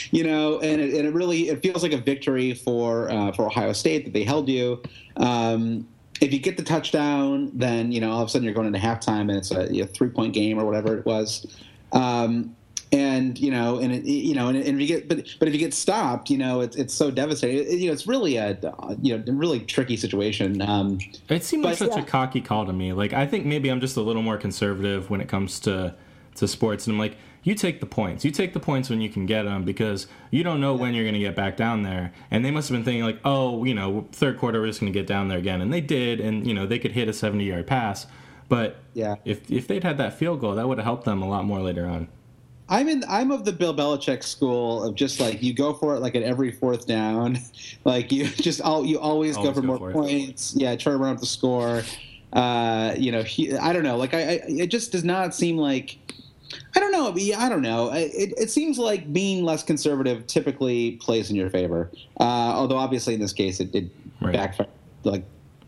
you 0.10 0.24
know, 0.24 0.60
and 0.60 0.80
it, 0.80 0.94
and 0.94 1.06
it 1.06 1.14
really 1.14 1.48
it 1.48 1.62
feels 1.62 1.82
like 1.82 1.92
a 1.92 1.98
victory 1.98 2.54
for 2.54 3.10
uh, 3.10 3.32
for 3.32 3.46
Ohio 3.46 3.72
State 3.72 4.04
that 4.04 4.12
they 4.12 4.24
held 4.24 4.48
you. 4.48 4.82
Um, 5.16 5.86
if 6.20 6.32
you 6.32 6.38
get 6.38 6.56
the 6.56 6.62
touchdown, 6.62 7.50
then 7.54 7.90
you 7.90 8.00
know 8.00 8.10
all 8.10 8.22
of 8.22 8.28
a 8.28 8.30
sudden 8.30 8.44
you're 8.44 8.54
going 8.54 8.66
into 8.66 8.78
halftime 8.78 9.22
and 9.22 9.32
it's 9.32 9.50
a, 9.50 9.80
a 9.80 9.86
three 9.86 10.10
point 10.10 10.34
game 10.34 10.58
or 10.58 10.64
whatever 10.64 10.96
it 10.96 11.04
was. 11.04 11.46
Um, 11.92 12.54
and 12.92 13.38
you 13.38 13.50
know, 13.50 13.78
and 13.78 13.92
it, 13.92 14.04
you 14.04 14.34
know, 14.34 14.48
and, 14.48 14.56
and 14.56 14.68
if 14.68 14.80
you 14.80 14.86
get, 14.86 15.08
but 15.08 15.24
but 15.38 15.46
if 15.46 15.54
you 15.54 15.60
get 15.60 15.72
stopped, 15.72 16.28
you 16.28 16.38
know, 16.38 16.60
it's 16.60 16.76
it's 16.76 16.92
so 16.92 17.10
devastating. 17.10 17.58
It, 17.58 17.78
you 17.78 17.86
know, 17.86 17.92
it's 17.92 18.06
really 18.06 18.36
a 18.36 18.58
you 19.00 19.16
know 19.16 19.32
really 19.32 19.60
tricky 19.60 19.96
situation. 19.96 20.60
Um, 20.60 20.98
it 21.28 21.44
seemed 21.44 21.64
like 21.64 21.78
such 21.78 21.90
yeah. 21.90 22.00
a 22.00 22.04
cocky 22.04 22.40
call 22.40 22.66
to 22.66 22.72
me. 22.72 22.92
Like 22.92 23.12
I 23.12 23.26
think 23.26 23.46
maybe 23.46 23.68
I'm 23.68 23.80
just 23.80 23.96
a 23.96 24.00
little 24.00 24.22
more 24.22 24.36
conservative 24.36 25.08
when 25.08 25.20
it 25.20 25.28
comes 25.28 25.60
to 25.60 25.94
to 26.36 26.48
sports, 26.48 26.86
and 26.86 26.94
I'm 26.94 26.98
like, 26.98 27.16
you 27.44 27.54
take 27.54 27.80
the 27.80 27.86
points. 27.86 28.24
You 28.24 28.32
take 28.32 28.54
the 28.54 28.60
points 28.60 28.90
when 28.90 29.00
you 29.00 29.08
can 29.08 29.24
get 29.24 29.44
them 29.44 29.64
because 29.64 30.08
you 30.30 30.42
don't 30.42 30.60
know 30.60 30.74
yeah. 30.74 30.80
when 30.80 30.94
you're 30.94 31.04
going 31.04 31.14
to 31.14 31.20
get 31.20 31.36
back 31.36 31.56
down 31.56 31.82
there. 31.82 32.12
And 32.30 32.44
they 32.44 32.50
must 32.50 32.68
have 32.68 32.76
been 32.76 32.84
thinking 32.84 33.04
like, 33.04 33.20
oh, 33.24 33.64
you 33.64 33.74
know, 33.74 34.08
third 34.12 34.38
quarter 34.38 34.60
we're 34.60 34.66
just 34.66 34.80
going 34.80 34.92
to 34.92 34.98
get 34.98 35.06
down 35.06 35.28
there 35.28 35.38
again, 35.38 35.60
and 35.60 35.72
they 35.72 35.80
did, 35.80 36.18
and 36.18 36.44
you 36.44 36.54
know 36.54 36.66
they 36.66 36.78
could 36.80 36.92
hit 36.92 37.08
a 37.08 37.12
70 37.12 37.44
yard 37.44 37.68
pass. 37.68 38.06
But 38.48 38.78
yeah, 38.94 39.14
if 39.24 39.48
if 39.48 39.68
they'd 39.68 39.84
had 39.84 39.96
that 39.98 40.18
field 40.18 40.40
goal, 40.40 40.56
that 40.56 40.66
would 40.66 40.78
have 40.78 40.84
helped 40.84 41.04
them 41.04 41.22
a 41.22 41.28
lot 41.28 41.44
more 41.44 41.60
later 41.60 41.86
on. 41.86 42.08
I'm 42.70 42.88
in. 42.88 43.04
I'm 43.08 43.32
of 43.32 43.44
the 43.44 43.52
Bill 43.52 43.74
Belichick 43.74 44.22
school 44.22 44.84
of 44.84 44.94
just 44.94 45.18
like 45.18 45.42
you 45.42 45.52
go 45.52 45.74
for 45.74 45.96
it 45.96 46.00
like 46.00 46.14
at 46.14 46.22
every 46.22 46.52
fourth 46.52 46.86
down, 46.86 47.38
like 47.84 48.12
you 48.12 48.24
just 48.28 48.60
all 48.60 48.86
you 48.86 48.98
always, 48.98 49.36
always 49.36 49.48
go 49.48 49.54
for 49.54 49.60
go 49.60 49.66
more 49.66 49.78
for 49.78 49.92
points. 49.92 50.54
Yeah, 50.56 50.76
try 50.76 50.92
to 50.92 50.98
run 50.98 51.14
up 51.14 51.20
the 51.20 51.26
score. 51.26 51.82
Uh, 52.32 52.94
you 52.96 53.10
know, 53.10 53.24
he, 53.24 53.56
I 53.56 53.72
don't 53.72 53.82
know. 53.82 53.96
Like 53.96 54.14
I, 54.14 54.20
I, 54.20 54.40
it 54.46 54.68
just 54.68 54.92
does 54.92 55.04
not 55.04 55.34
seem 55.34 55.56
like. 55.56 55.98
I 56.74 56.80
don't 56.80 56.90
know. 56.90 57.14
I 57.36 57.48
don't 57.48 57.62
know. 57.62 57.92
It, 57.92 58.34
it 58.36 58.50
seems 58.50 58.76
like 58.76 59.12
being 59.12 59.44
less 59.44 59.62
conservative 59.62 60.26
typically 60.26 60.92
plays 60.92 61.30
in 61.30 61.36
your 61.36 61.48
favor. 61.48 61.90
Uh, 62.18 62.24
although 62.24 62.76
obviously 62.76 63.14
in 63.14 63.20
this 63.20 63.32
case 63.32 63.60
it 63.60 63.70
did 63.70 63.88
right. 64.20 64.32
backfire 64.32 64.66
like 65.04 65.24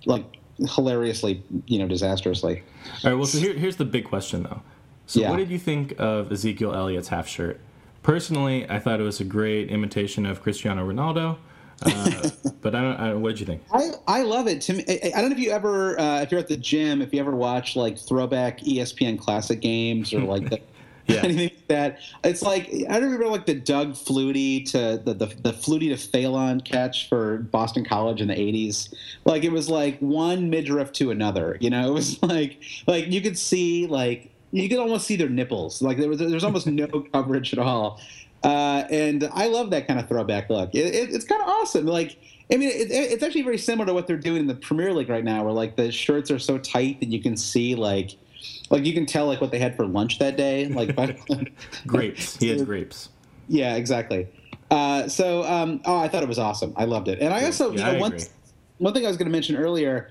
like 0.06 0.24
hilariously, 0.58 1.42
you 1.66 1.78
know, 1.78 1.86
disastrously. 1.86 2.62
All 3.04 3.10
right. 3.10 3.14
Well, 3.14 3.26
so 3.26 3.38
here, 3.38 3.54
here's 3.54 3.76
the 3.76 3.84
big 3.84 4.04
question 4.04 4.42
though. 4.42 4.62
So, 5.06 5.20
yeah. 5.20 5.30
what 5.30 5.36
did 5.36 5.50
you 5.50 5.58
think 5.58 5.94
of 5.98 6.30
Ezekiel 6.30 6.74
Elliott's 6.74 7.08
half 7.08 7.28
shirt? 7.28 7.60
Personally, 8.02 8.68
I 8.68 8.78
thought 8.78 9.00
it 9.00 9.04
was 9.04 9.20
a 9.20 9.24
great 9.24 9.70
imitation 9.70 10.26
of 10.26 10.42
Cristiano 10.42 10.88
Ronaldo. 10.88 11.36
Uh, 11.84 12.30
but 12.60 12.74
I 12.74 12.80
don't. 12.80 12.96
I, 12.96 13.14
what 13.14 13.30
did 13.30 13.40
you 13.40 13.46
think? 13.46 13.62
I, 13.72 13.90
I 14.06 14.22
love 14.22 14.48
it. 14.48 14.60
To 14.62 14.74
me, 14.74 14.84
I, 14.88 15.12
I 15.16 15.20
don't 15.20 15.30
know 15.30 15.36
if 15.36 15.42
you 15.42 15.50
ever, 15.50 15.98
uh, 15.98 16.22
if 16.22 16.30
you're 16.30 16.40
at 16.40 16.48
the 16.48 16.56
gym, 16.56 17.02
if 17.02 17.12
you 17.12 17.20
ever 17.20 17.34
watch 17.34 17.76
like 17.76 17.98
throwback 17.98 18.60
ESPN 18.60 19.18
Classic 19.18 19.60
games 19.60 20.12
or 20.12 20.20
like 20.20 20.48
the, 20.48 20.60
yeah. 21.06 21.16
anything 21.24 21.50
like 21.50 21.68
that. 21.68 21.98
It's 22.24 22.42
like 22.42 22.68
I 22.88 23.00
don't 23.00 23.04
remember 23.04 23.28
like 23.28 23.46
the 23.46 23.54
Doug 23.54 23.92
Flutie 23.92 24.68
to 24.70 25.00
the, 25.04 25.14
the 25.14 25.26
the 25.26 25.52
Flutie 25.52 25.90
to 25.90 25.96
Phelan 25.96 26.60
catch 26.60 27.08
for 27.08 27.38
Boston 27.38 27.84
College 27.84 28.20
in 28.20 28.28
the 28.28 28.34
'80s. 28.34 28.94
Like 29.24 29.44
it 29.44 29.52
was 29.52 29.68
like 29.68 29.98
one 29.98 30.50
midriff 30.50 30.92
to 30.94 31.10
another. 31.10 31.56
You 31.60 31.70
know, 31.70 31.88
it 31.88 31.92
was 31.92 32.22
like 32.22 32.62
like 32.86 33.08
you 33.08 33.20
could 33.20 33.38
see 33.38 33.86
like 33.86 34.30
you 34.52 34.68
could 34.68 34.78
almost 34.78 35.06
see 35.06 35.16
their 35.16 35.28
nipples. 35.28 35.82
Like 35.82 35.98
there 35.98 36.08
was 36.08 36.18
there's 36.18 36.44
almost 36.44 36.66
no 36.66 36.86
coverage 37.12 37.52
at 37.52 37.58
all. 37.58 38.00
Uh, 38.44 38.84
and 38.90 39.28
I 39.32 39.46
love 39.46 39.70
that 39.70 39.86
kind 39.86 40.00
of 40.00 40.08
throwback 40.08 40.50
look. 40.50 40.74
It, 40.74 40.94
it, 40.94 41.14
it's 41.14 41.24
kind 41.24 41.40
of 41.40 41.48
awesome. 41.48 41.86
Like 41.86 42.18
I 42.52 42.56
mean, 42.56 42.68
it, 42.68 42.90
it's 42.90 43.22
actually 43.22 43.42
very 43.42 43.58
similar 43.58 43.86
to 43.86 43.94
what 43.94 44.06
they're 44.06 44.16
doing 44.16 44.40
in 44.40 44.46
the 44.46 44.54
Premier 44.54 44.92
League 44.92 45.08
right 45.08 45.24
now, 45.24 45.44
where 45.44 45.52
like 45.52 45.76
the 45.76 45.90
shirts 45.90 46.30
are 46.30 46.38
so 46.38 46.58
tight 46.58 47.00
that 47.00 47.08
you 47.08 47.20
can 47.20 47.36
see 47.36 47.74
like 47.74 48.16
like 48.70 48.84
you 48.84 48.92
can 48.92 49.06
tell 49.06 49.26
like 49.26 49.40
what 49.40 49.50
they 49.50 49.58
had 49.58 49.76
for 49.76 49.86
lunch 49.86 50.18
that 50.18 50.36
day. 50.36 50.68
Like 50.68 50.96
grapes. 51.86 52.36
He 52.36 52.48
has 52.48 52.62
grapes. 52.62 53.08
Yeah, 53.48 53.76
exactly. 53.76 54.28
Uh, 54.70 55.08
so 55.08 55.44
um, 55.44 55.80
oh, 55.84 55.96
I 55.96 56.08
thought 56.08 56.22
it 56.22 56.28
was 56.28 56.38
awesome. 56.38 56.74
I 56.76 56.84
loved 56.84 57.08
it, 57.08 57.20
and 57.20 57.32
I 57.32 57.44
also 57.44 57.72
yeah, 57.72 57.86
you 57.86 57.92
know 57.94 58.00
one 58.00 58.18
one 58.78 58.92
thing 58.92 59.04
I 59.04 59.08
was 59.08 59.16
going 59.16 59.26
to 59.26 59.32
mention 59.32 59.56
earlier 59.56 60.10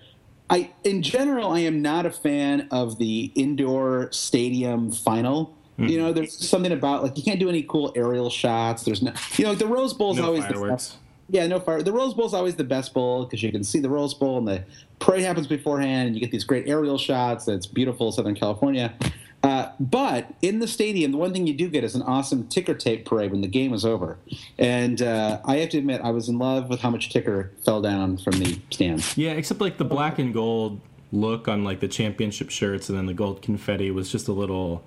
I, 0.52 0.72
in 0.84 1.02
general, 1.02 1.52
I 1.52 1.60
am 1.60 1.82
not 1.82 2.06
a 2.06 2.12
fan 2.12 2.68
of 2.72 2.98
the 2.98 3.32
indoor 3.36 4.12
stadium 4.12 4.92
final. 4.92 5.56
Mm-hmm. 5.80 5.88
You 5.88 5.98
know, 5.98 6.14
there's 6.14 6.38
something 6.48 6.74
about 6.74 7.04
like 7.04 7.18
you 7.18 7.24
can't 7.24 7.40
do 7.40 7.48
any 7.50 7.64
cool 7.64 7.94
aerial 7.96 8.30
shots. 8.30 8.84
There's 8.84 9.02
no, 9.02 9.14
you 9.38 9.46
know, 9.46 9.56
the 9.56 9.66
Rose 9.66 9.94
Bowl 9.94 10.12
is 10.12 10.18
no 10.18 10.26
always 10.26 10.44
fireworks. 10.44 10.88
the 10.88 10.94
best. 10.94 10.98
Yeah, 11.30 11.48
no 11.48 11.62
fire. 11.62 11.82
The 11.82 11.94
Rose 11.94 12.14
Bowl 12.14 12.26
is 12.26 12.34
always 12.34 12.56
the 12.56 12.66
best 12.66 12.94
bowl 12.94 13.24
because 13.24 13.42
you 13.42 13.52
can 13.52 13.64
see 13.64 13.80
the 13.80 13.90
Rose 13.90 14.14
Bowl 14.14 14.38
and 14.38 14.48
the 14.48 14.66
parade 15.00 15.24
happens 15.24 15.48
beforehand, 15.48 16.08
and 16.08 16.16
you 16.16 16.22
get 16.22 16.32
these 16.32 16.44
great 16.44 16.68
aerial 16.68 16.98
shots. 16.98 17.48
It's 17.48 17.66
beautiful, 17.66 18.12
Southern 18.12 18.36
California. 18.36 18.94
Uh, 19.44 19.72
but 19.80 20.34
in 20.42 20.60
the 20.60 20.68
stadium, 20.68 21.12
the 21.12 21.18
one 21.18 21.34
thing 21.34 21.48
you 21.48 21.54
do 21.54 21.68
get 21.70 21.84
is 21.84 21.96
an 21.96 22.04
awesome 22.04 22.48
ticker 22.48 22.76
tape 22.76 23.06
parade 23.06 23.32
when 23.32 23.42
the 23.42 23.48
game 23.48 23.74
is 23.74 23.84
over. 23.84 24.18
And 24.58 25.02
uh, 25.02 25.40
I 25.46 25.58
have 25.58 25.70
to 25.70 25.80
admit, 25.80 26.02
I 26.04 26.12
was 26.12 26.30
in 26.30 26.38
love 26.38 26.70
with 26.70 26.80
how 26.82 26.92
much 26.92 27.10
ticker 27.10 27.52
fell 27.66 27.82
down 27.82 28.18
from 28.18 28.40
the 28.40 28.60
stands. 28.70 29.18
Yeah, 29.18 29.32
except 29.32 29.60
like 29.60 29.78
the 29.78 29.86
black 29.86 30.20
and 30.20 30.34
gold 30.34 30.80
look 31.12 31.48
on 31.48 31.64
like 31.64 31.80
the 31.80 31.88
championship 31.88 32.50
shirts 32.50 32.88
and 32.88 32.98
then 32.98 33.06
the 33.06 33.14
gold 33.14 33.42
confetti 33.42 33.92
was 33.92 34.12
just 34.12 34.28
a 34.28 34.32
little 34.32 34.84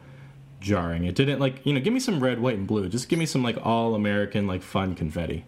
jarring. 0.61 1.05
It 1.05 1.17
didn't 1.17 1.41
like, 1.41 1.65
you 1.67 1.73
know, 1.73 1.81
give 1.81 1.93
me 1.93 2.01
some 2.01 2.21
red, 2.21 2.39
white, 2.41 2.57
and 2.57 2.67
blue. 2.67 2.89
Just 2.89 3.09
give 3.09 3.19
me 3.19 3.27
some 3.27 3.43
like 3.43 3.59
all 3.63 3.95
American, 3.95 4.47
like 4.47 4.63
fun 4.63 4.95
confetti. 4.95 5.45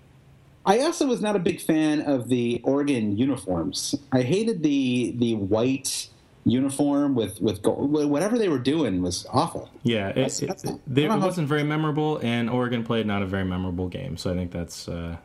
I 0.67 0.81
also 0.81 1.07
was 1.07 1.21
not 1.21 1.37
a 1.37 1.39
big 1.39 1.61
fan 1.61 2.01
of 2.01 2.29
the 2.29 2.61
Oregon 2.65 3.17
uniforms. 3.17 3.95
I 4.11 4.23
hated 4.23 4.65
the 4.65 5.15
the 5.17 5.37
white 5.37 6.09
uniform 6.47 7.17
with 7.17 7.41
with 7.41 7.61
gold. 7.61 7.91
whatever 7.91 8.39
they 8.39 8.49
were 8.49 8.59
doing 8.59 9.03
was 9.03 9.27
awful. 9.33 9.69
Yeah, 9.83 10.11
it, 10.11 10.15
that's, 10.15 10.43
it, 10.43 10.51
it, 10.65 10.99
it 10.99 11.09
wasn't 11.09 11.49
very 11.49 11.65
memorable, 11.65 12.19
and 12.19 12.49
Oregon 12.49 12.85
played 12.85 13.05
not 13.05 13.23
a 13.23 13.27
very 13.27 13.45
memorable 13.45 13.89
game. 13.89 14.17
So 14.17 14.33
I 14.33 14.35
think 14.35 14.53
that's 14.53 14.89
uh, 14.89 15.17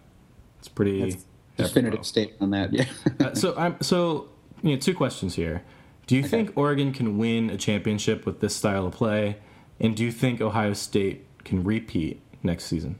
it's 0.59 0.67
pretty 0.67 1.17
definitive 1.57 2.05
statement 2.05 2.41
on 2.41 2.49
that. 2.51 2.73
Yeah. 2.73 2.85
uh, 3.19 3.35
so 3.35 3.55
I'm 3.55 3.79
so 3.81 4.29
you 4.63 4.71
know 4.71 4.77
two 4.77 4.95
questions 4.95 5.35
here. 5.35 5.63
Do 6.07 6.15
you 6.15 6.21
okay. 6.21 6.29
think 6.29 6.57
Oregon 6.57 6.91
can 6.91 7.17
win 7.19 7.51
a 7.51 7.57
championship 7.57 8.25
with 8.25 8.39
this 8.39 8.55
style 8.55 8.87
of 8.87 8.93
play, 8.93 9.37
and 9.79 9.95
do 9.95 10.03
you 10.03 10.11
think 10.11 10.41
Ohio 10.41 10.73
State 10.73 11.25
can 11.43 11.63
repeat 11.63 12.19
next 12.41 12.65
season? 12.65 12.97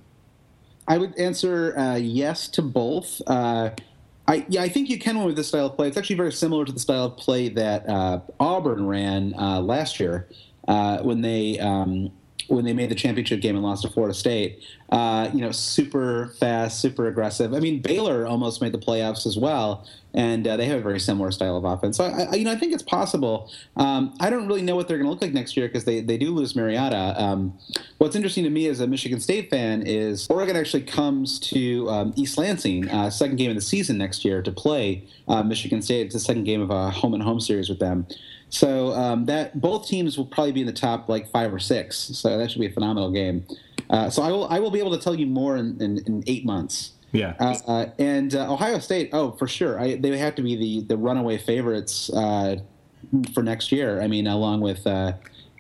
I 0.88 0.97
would 0.99 1.17
answer 1.17 1.77
uh, 1.77 1.95
yes 1.95 2.47
to 2.49 2.62
both. 2.62 3.21
Uh, 3.25 3.71
I, 4.27 4.45
yeah, 4.49 4.62
I 4.62 4.69
think 4.69 4.89
you 4.89 4.99
can 4.99 5.17
win 5.17 5.25
with 5.25 5.36
this 5.36 5.47
style 5.47 5.65
of 5.67 5.75
play. 5.75 5.88
It's 5.88 5.97
actually 5.97 6.15
very 6.15 6.31
similar 6.31 6.63
to 6.65 6.71
the 6.71 6.79
style 6.79 7.05
of 7.05 7.17
play 7.17 7.49
that 7.49 7.88
uh, 7.89 8.21
Auburn 8.39 8.88
ran 8.88 9.34
uh, 9.38 9.62
last 9.62 9.99
year 9.99 10.29
uh, 10.67 10.99
when 10.99 11.21
they 11.21 11.60
um, 11.60 12.12
when 12.47 12.65
they 12.65 12.73
made 12.73 12.89
the 12.89 12.95
championship 12.95 13.41
game 13.41 13.56
and 13.56 13.63
lost 13.63 13.84
to 13.84 13.89
Florida 13.89 14.13
State. 14.13 14.63
Uh, 14.89 15.30
you 15.34 15.39
know, 15.39 15.51
super 15.51 16.34
fast, 16.39 16.82
super 16.82 17.08
aggressive. 17.08 17.54
I 17.54 17.60
mean, 17.60 17.82
Baylor 17.82 18.27
almost 18.27 18.62
made 18.62 18.73
the 18.73 18.77
playoffs 18.77 19.25
as 19.25 19.38
well, 19.38 19.88
and 20.13 20.45
uh, 20.45 20.58
they 20.58 20.65
have 20.65 20.80
a 20.80 20.82
very 20.82 20.99
similar 20.99 21.32
style 21.32 21.56
of 21.56 21.63
offense. 21.63 21.95
So, 21.95 22.04
I, 22.04 22.23
I 22.23 22.36
you 22.36 22.43
know, 22.43 22.51
I 22.51 22.58
think 22.58 22.73
it's 22.73 22.84
possible. 22.84 23.49
Um, 23.77 24.13
I 24.19 24.30
don't 24.30 24.47
really 24.47 24.62
know 24.62 24.75
what 24.75 24.89
they're 24.89 24.97
going 24.97 25.06
to 25.06 25.12
look 25.12 25.21
like 25.21 25.32
next 25.32 25.56
year 25.56 25.67
because 25.67 25.86
they, 25.86 26.01
they 26.01 26.17
do 26.17 26.32
lose 26.32 26.58
Mariota. 26.58 27.15
Um, 27.17 27.58
what's 27.99 28.17
interesting 28.17 28.43
to 28.43 28.49
me 28.49 28.67
as 28.67 28.82
a 28.82 28.88
Michigan 28.88 29.21
State 29.21 29.49
fan 29.49 29.84
is 29.84 30.27
Oregon 30.30 30.58
actually 30.58 30.84
comes 30.84 31.39
to 31.39 31.89
um, 31.89 32.13
East 32.17 32.38
Lansing, 32.38 32.89
uh, 32.89 33.10
second 33.10 33.38
game 33.38 33.49
of 33.49 33.56
the 33.56 33.62
season 33.62 33.97
next 33.97 34.25
year, 34.25 34.41
to 34.41 34.51
play 34.51 35.06
uh, 35.30 35.41
Michigan 35.41 35.82
State. 35.82 36.08
It's 36.08 36.15
the 36.15 36.19
second 36.19 36.43
game 36.43 36.62
of 36.62 36.69
a 36.69 36.89
home 36.89 37.13
and 37.13 37.23
home 37.23 37.39
series 37.39 37.69
with 37.69 37.80
them. 37.80 38.08
So 38.51 38.91
um, 38.93 39.25
that 39.25 39.59
both 39.59 39.87
teams 39.87 40.17
will 40.17 40.25
probably 40.25 40.51
be 40.51 40.61
in 40.61 40.67
the 40.67 40.73
top 40.73 41.09
like 41.09 41.29
five 41.31 41.53
or 41.53 41.59
six. 41.59 41.97
So 41.97 42.37
that 42.37 42.51
should 42.51 42.59
be 42.59 42.67
a 42.67 42.71
phenomenal 42.71 43.09
game. 43.11 43.45
Uh, 43.89 44.09
so 44.09 44.21
I 44.21 44.31
will 44.31 44.47
I 44.47 44.59
will 44.59 44.71
be 44.71 44.79
able 44.79 44.95
to 44.95 45.01
tell 45.03 45.15
you 45.15 45.25
more 45.25 45.55
in, 45.57 45.81
in, 45.81 45.97
in 46.05 46.23
eight 46.27 46.45
months. 46.45 46.91
Yeah. 47.13 47.35
Uh, 47.39 47.57
uh, 47.67 47.85
and 47.97 48.35
uh, 48.35 48.53
Ohio 48.53 48.79
State, 48.79 49.09
oh, 49.13 49.31
for 49.31 49.47
sure. 49.47 49.79
I, 49.79 49.95
they 49.95 50.17
have 50.17 50.35
to 50.35 50.41
be 50.41 50.55
the, 50.55 50.87
the 50.87 50.97
runaway 50.97 51.37
favorites 51.37 52.09
uh, 52.09 52.57
for 53.33 53.43
next 53.43 53.71
year. 53.71 54.01
I 54.01 54.07
mean, 54.07 54.27
along 54.27 54.61
with 54.61 54.85
uh, 54.85 55.13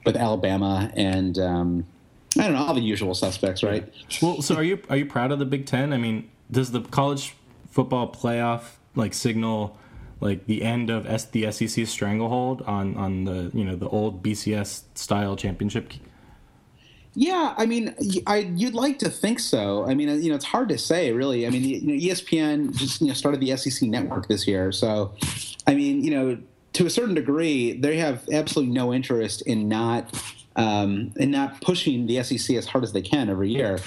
with 0.05 0.15
Alabama 0.15 0.91
and 0.95 1.37
um, 1.39 1.85
I 2.37 2.43
don't 2.43 2.53
know 2.53 2.63
all 2.63 2.73
the 2.73 2.81
usual 2.81 3.13
suspects, 3.13 3.63
right? 3.63 3.91
Well, 4.21 4.41
so 4.41 4.55
are 4.55 4.63
you 4.63 4.81
are 4.89 4.97
you 4.97 5.05
proud 5.05 5.31
of 5.31 5.39
the 5.39 5.45
Big 5.45 5.65
Ten? 5.65 5.91
I 5.91 5.97
mean, 5.97 6.29
does 6.49 6.71
the 6.71 6.81
college 6.81 7.35
football 7.69 8.11
playoff 8.11 8.75
like 8.95 9.13
signal 9.13 9.77
like 10.21 10.45
the 10.45 10.61
end 10.61 10.89
of 10.89 11.05
S- 11.05 11.25
the 11.25 11.51
SEC 11.51 11.85
stranglehold 11.85 12.61
on 12.61 12.95
on 12.95 13.25
the 13.25 13.51
you 13.53 13.65
know 13.65 13.75
the 13.75 13.89
old 13.89 14.23
BCS 14.23 14.83
style 14.95 15.35
championship 15.35 15.91
yeah, 17.13 17.53
I 17.57 17.65
mean, 17.65 17.93
I 18.25 18.37
you'd 18.55 18.73
like 18.73 18.99
to 18.99 19.09
think 19.09 19.39
so. 19.39 19.85
I 19.85 19.93
mean, 19.93 20.07
you 20.23 20.29
know, 20.29 20.35
it's 20.35 20.45
hard 20.45 20.69
to 20.69 20.77
say, 20.77 21.11
really. 21.11 21.45
I 21.45 21.49
mean, 21.49 21.63
you 21.63 21.81
know, 21.81 21.93
ESPN 21.93 22.73
just 22.73 23.01
you 23.01 23.07
know 23.07 23.13
started 23.13 23.41
the 23.41 23.55
SEC 23.57 23.89
network 23.89 24.29
this 24.29 24.47
year, 24.47 24.71
so 24.71 25.13
I 25.67 25.75
mean, 25.75 26.03
you 26.03 26.11
know, 26.11 26.37
to 26.73 26.85
a 26.85 26.89
certain 26.89 27.13
degree, 27.13 27.73
they 27.73 27.97
have 27.97 28.27
absolutely 28.31 28.73
no 28.73 28.93
interest 28.93 29.41
in 29.41 29.67
not 29.67 30.15
um, 30.55 31.11
in 31.17 31.31
not 31.31 31.59
pushing 31.59 32.07
the 32.07 32.23
SEC 32.23 32.55
as 32.55 32.65
hard 32.65 32.85
as 32.85 32.93
they 32.93 33.01
can 33.01 33.29
every 33.29 33.49
year. 33.49 33.79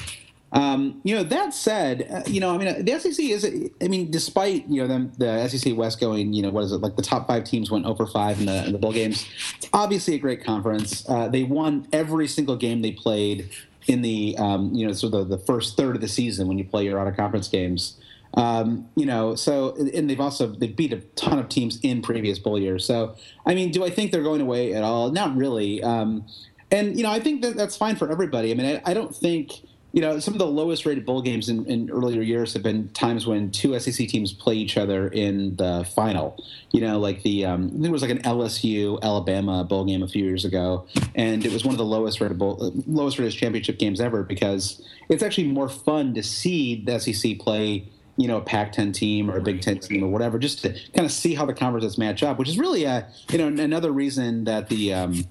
Um, 0.54 1.00
you 1.02 1.16
know, 1.16 1.24
that 1.24 1.52
said, 1.52 2.08
uh, 2.08 2.22
you 2.30 2.38
know, 2.38 2.54
I 2.54 2.58
mean, 2.58 2.84
the 2.84 2.98
SEC 3.00 3.18
is, 3.18 3.44
I 3.82 3.88
mean, 3.88 4.12
despite, 4.12 4.68
you 4.68 4.80
know, 4.80 4.86
them, 4.86 5.12
the 5.18 5.48
SEC 5.48 5.76
West 5.76 5.98
going, 5.98 6.32
you 6.32 6.42
know, 6.42 6.50
what 6.50 6.62
is 6.62 6.70
it, 6.70 6.76
like 6.76 6.94
the 6.94 7.02
top 7.02 7.26
five 7.26 7.42
teams 7.42 7.72
went 7.72 7.86
over 7.86 8.06
5 8.06 8.38
in 8.38 8.46
the, 8.46 8.64
in 8.66 8.72
the 8.72 8.78
bowl 8.78 8.92
games. 8.92 9.28
It's 9.56 9.68
obviously 9.72 10.14
a 10.14 10.18
great 10.18 10.44
conference. 10.44 11.08
Uh, 11.08 11.26
they 11.26 11.42
won 11.42 11.88
every 11.92 12.28
single 12.28 12.54
game 12.54 12.82
they 12.82 12.92
played 12.92 13.50
in 13.88 14.02
the, 14.02 14.36
um, 14.38 14.72
you 14.72 14.86
know, 14.86 14.92
sort 14.92 15.12
of 15.14 15.28
the, 15.28 15.36
the 15.36 15.42
first 15.42 15.76
third 15.76 15.96
of 15.96 16.00
the 16.00 16.08
season 16.08 16.46
when 16.46 16.56
you 16.56 16.64
play 16.64 16.84
your 16.84 17.00
out 17.00 17.08
of 17.08 17.16
conference 17.16 17.48
games. 17.48 17.98
Um, 18.34 18.88
you 18.96 19.06
know, 19.06 19.34
so 19.34 19.76
and 19.94 20.10
they've 20.10 20.20
also 20.20 20.48
they 20.48 20.66
beat 20.66 20.92
a 20.92 20.98
ton 21.14 21.38
of 21.38 21.48
teams 21.48 21.78
in 21.82 22.02
previous 22.02 22.38
bowl 22.38 22.58
years. 22.58 22.84
So, 22.84 23.14
I 23.46 23.54
mean, 23.54 23.70
do 23.70 23.84
I 23.84 23.90
think 23.90 24.10
they're 24.10 24.24
going 24.24 24.40
away 24.40 24.74
at 24.74 24.82
all? 24.82 25.12
Not 25.12 25.36
really. 25.36 25.80
Um, 25.84 26.26
and 26.72 26.96
you 26.96 27.04
know, 27.04 27.10
I 27.12 27.20
think 27.20 27.42
that 27.42 27.56
that's 27.56 27.76
fine 27.76 27.94
for 27.94 28.10
everybody. 28.10 28.50
I 28.50 28.54
mean, 28.54 28.80
I, 28.84 28.90
I 28.90 28.94
don't 28.94 29.14
think 29.14 29.52
you 29.94 30.00
know, 30.00 30.18
some 30.18 30.34
of 30.34 30.38
the 30.38 30.46
lowest 30.46 30.84
rated 30.86 31.06
bowl 31.06 31.22
games 31.22 31.48
in, 31.48 31.64
in, 31.66 31.88
earlier 31.88 32.20
years 32.20 32.52
have 32.52 32.64
been 32.64 32.88
times 32.88 33.28
when 33.28 33.52
two 33.52 33.78
SEC 33.78 34.08
teams 34.08 34.32
play 34.32 34.56
each 34.56 34.76
other 34.76 35.06
in 35.06 35.54
the 35.54 35.88
final. 35.94 36.36
You 36.72 36.80
know, 36.80 36.98
like 36.98 37.22
the 37.22 37.46
um, 37.46 37.80
there 37.80 37.92
was 37.92 38.02
like 38.02 38.10
an 38.10 38.22
LSU 38.22 39.00
Alabama 39.02 39.62
bowl 39.62 39.84
game 39.84 40.02
a 40.02 40.08
few 40.08 40.24
years 40.24 40.44
ago, 40.44 40.84
and 41.14 41.46
it 41.46 41.52
was 41.52 41.64
one 41.64 41.74
of 41.74 41.78
the 41.78 41.84
lowest 41.84 42.20
rated 42.20 42.38
bowl, 42.38 42.72
lowest 42.88 43.20
rated 43.20 43.34
championship 43.34 43.78
games 43.78 44.00
ever 44.00 44.24
because 44.24 44.84
it's 45.08 45.22
actually 45.22 45.46
more 45.46 45.68
fun 45.68 46.12
to 46.14 46.24
see 46.24 46.82
the 46.84 46.98
SEC 46.98 47.38
play. 47.38 47.88
You 48.16 48.28
know, 48.28 48.36
a 48.36 48.42
Pac-10 48.42 48.94
team 48.94 49.28
or 49.28 49.36
a 49.38 49.42
Big 49.42 49.60
Ten 49.60 49.78
team 49.80 50.04
or 50.04 50.08
whatever, 50.08 50.38
just 50.38 50.62
to 50.62 50.68
kind 50.94 51.04
of 51.04 51.10
see 51.10 51.34
how 51.34 51.46
the 51.46 51.54
conferences 51.54 51.98
match 51.98 52.22
up, 52.22 52.38
which 52.38 52.48
is 52.48 52.58
really 52.58 52.84
a 52.84 53.08
you 53.30 53.38
know 53.38 53.46
another 53.46 53.90
reason 53.90 54.44
that 54.44 54.68
the 54.68 54.94
um, 54.94 55.24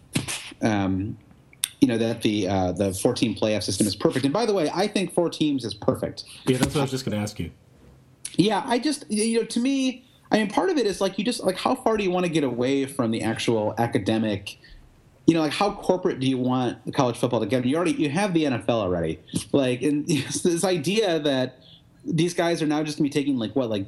um, 0.61 1.17
you 1.83 1.87
know 1.87 1.97
that 1.97 2.21
the 2.21 2.47
uh, 2.47 2.71
the 2.71 2.93
14 2.93 3.35
playoff 3.35 3.61
system 3.61 3.85
is 3.85 3.93
perfect. 3.93 4.23
And 4.23 4.33
by 4.33 4.45
the 4.45 4.53
way, 4.53 4.71
I 4.73 4.87
think 4.87 5.13
four 5.13 5.29
teams 5.29 5.65
is 5.65 5.73
perfect. 5.73 6.23
Yeah, 6.47 6.55
that's 6.55 6.73
what 6.73 6.79
I 6.79 6.83
was 6.83 6.91
just 6.91 7.03
going 7.03 7.17
to 7.17 7.21
ask 7.21 7.37
you. 7.41 7.51
Yeah, 8.37 8.63
I 8.65 8.79
just 8.79 9.03
you 9.11 9.41
know 9.41 9.45
to 9.47 9.59
me, 9.59 10.05
I 10.31 10.37
mean, 10.37 10.49
part 10.49 10.69
of 10.69 10.77
it 10.77 10.85
is 10.85 11.01
like 11.01 11.19
you 11.19 11.25
just 11.25 11.43
like 11.43 11.57
how 11.57 11.75
far 11.75 11.97
do 11.97 12.03
you 12.05 12.09
want 12.09 12.25
to 12.25 12.31
get 12.31 12.45
away 12.45 12.85
from 12.85 13.11
the 13.11 13.21
actual 13.21 13.75
academic? 13.77 14.57
You 15.25 15.33
know, 15.33 15.41
like 15.41 15.51
how 15.51 15.73
corporate 15.73 16.21
do 16.21 16.27
you 16.27 16.37
want 16.37 16.77
college 16.93 17.17
football 17.17 17.41
to 17.41 17.45
get? 17.47 17.65
You 17.65 17.75
already 17.75 17.91
you 17.91 18.09
have 18.11 18.33
the 18.33 18.45
NFL 18.45 18.69
already. 18.69 19.19
Like, 19.51 19.81
and 19.81 20.07
this 20.07 20.63
idea 20.63 21.19
that 21.19 21.59
these 22.05 22.33
guys 22.33 22.61
are 22.61 22.65
now 22.65 22.81
just 22.81 22.97
going 22.97 23.09
to 23.09 23.13
be 23.13 23.21
taking 23.21 23.37
like 23.37 23.57
what 23.57 23.69
like 23.69 23.87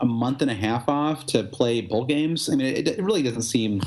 a 0.00 0.06
month 0.06 0.40
and 0.40 0.50
a 0.50 0.54
half 0.54 0.88
off 0.88 1.26
to 1.26 1.44
play 1.44 1.82
bowl 1.82 2.06
games. 2.06 2.48
I 2.48 2.54
mean, 2.54 2.74
it, 2.74 2.88
it 2.88 3.02
really 3.02 3.22
doesn't 3.22 3.42
seem 3.42 3.82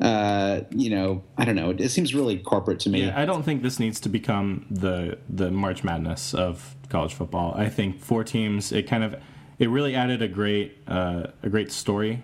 uh, 0.00 0.60
you 0.70 0.90
know, 0.90 1.22
I 1.36 1.44
don't 1.44 1.54
know. 1.54 1.70
It, 1.70 1.80
it, 1.80 1.90
seems 1.90 2.14
really 2.14 2.38
corporate 2.38 2.80
to 2.80 2.90
me. 2.90 3.04
Yeah, 3.04 3.18
I 3.18 3.24
don't 3.24 3.44
think 3.44 3.62
this 3.62 3.78
needs 3.78 4.00
to 4.00 4.08
become 4.08 4.66
the 4.70 5.18
the 5.28 5.50
March 5.50 5.84
Madness 5.84 6.34
of 6.34 6.74
college 6.88 7.14
football. 7.14 7.54
I 7.56 7.68
think 7.68 8.00
four 8.00 8.24
teams. 8.24 8.72
It 8.72 8.88
kind 8.88 9.04
of 9.04 9.16
it 9.58 9.70
really 9.70 9.94
added 9.94 10.20
a 10.20 10.28
great 10.28 10.78
uh, 10.88 11.28
a 11.42 11.48
great 11.48 11.70
story 11.70 12.22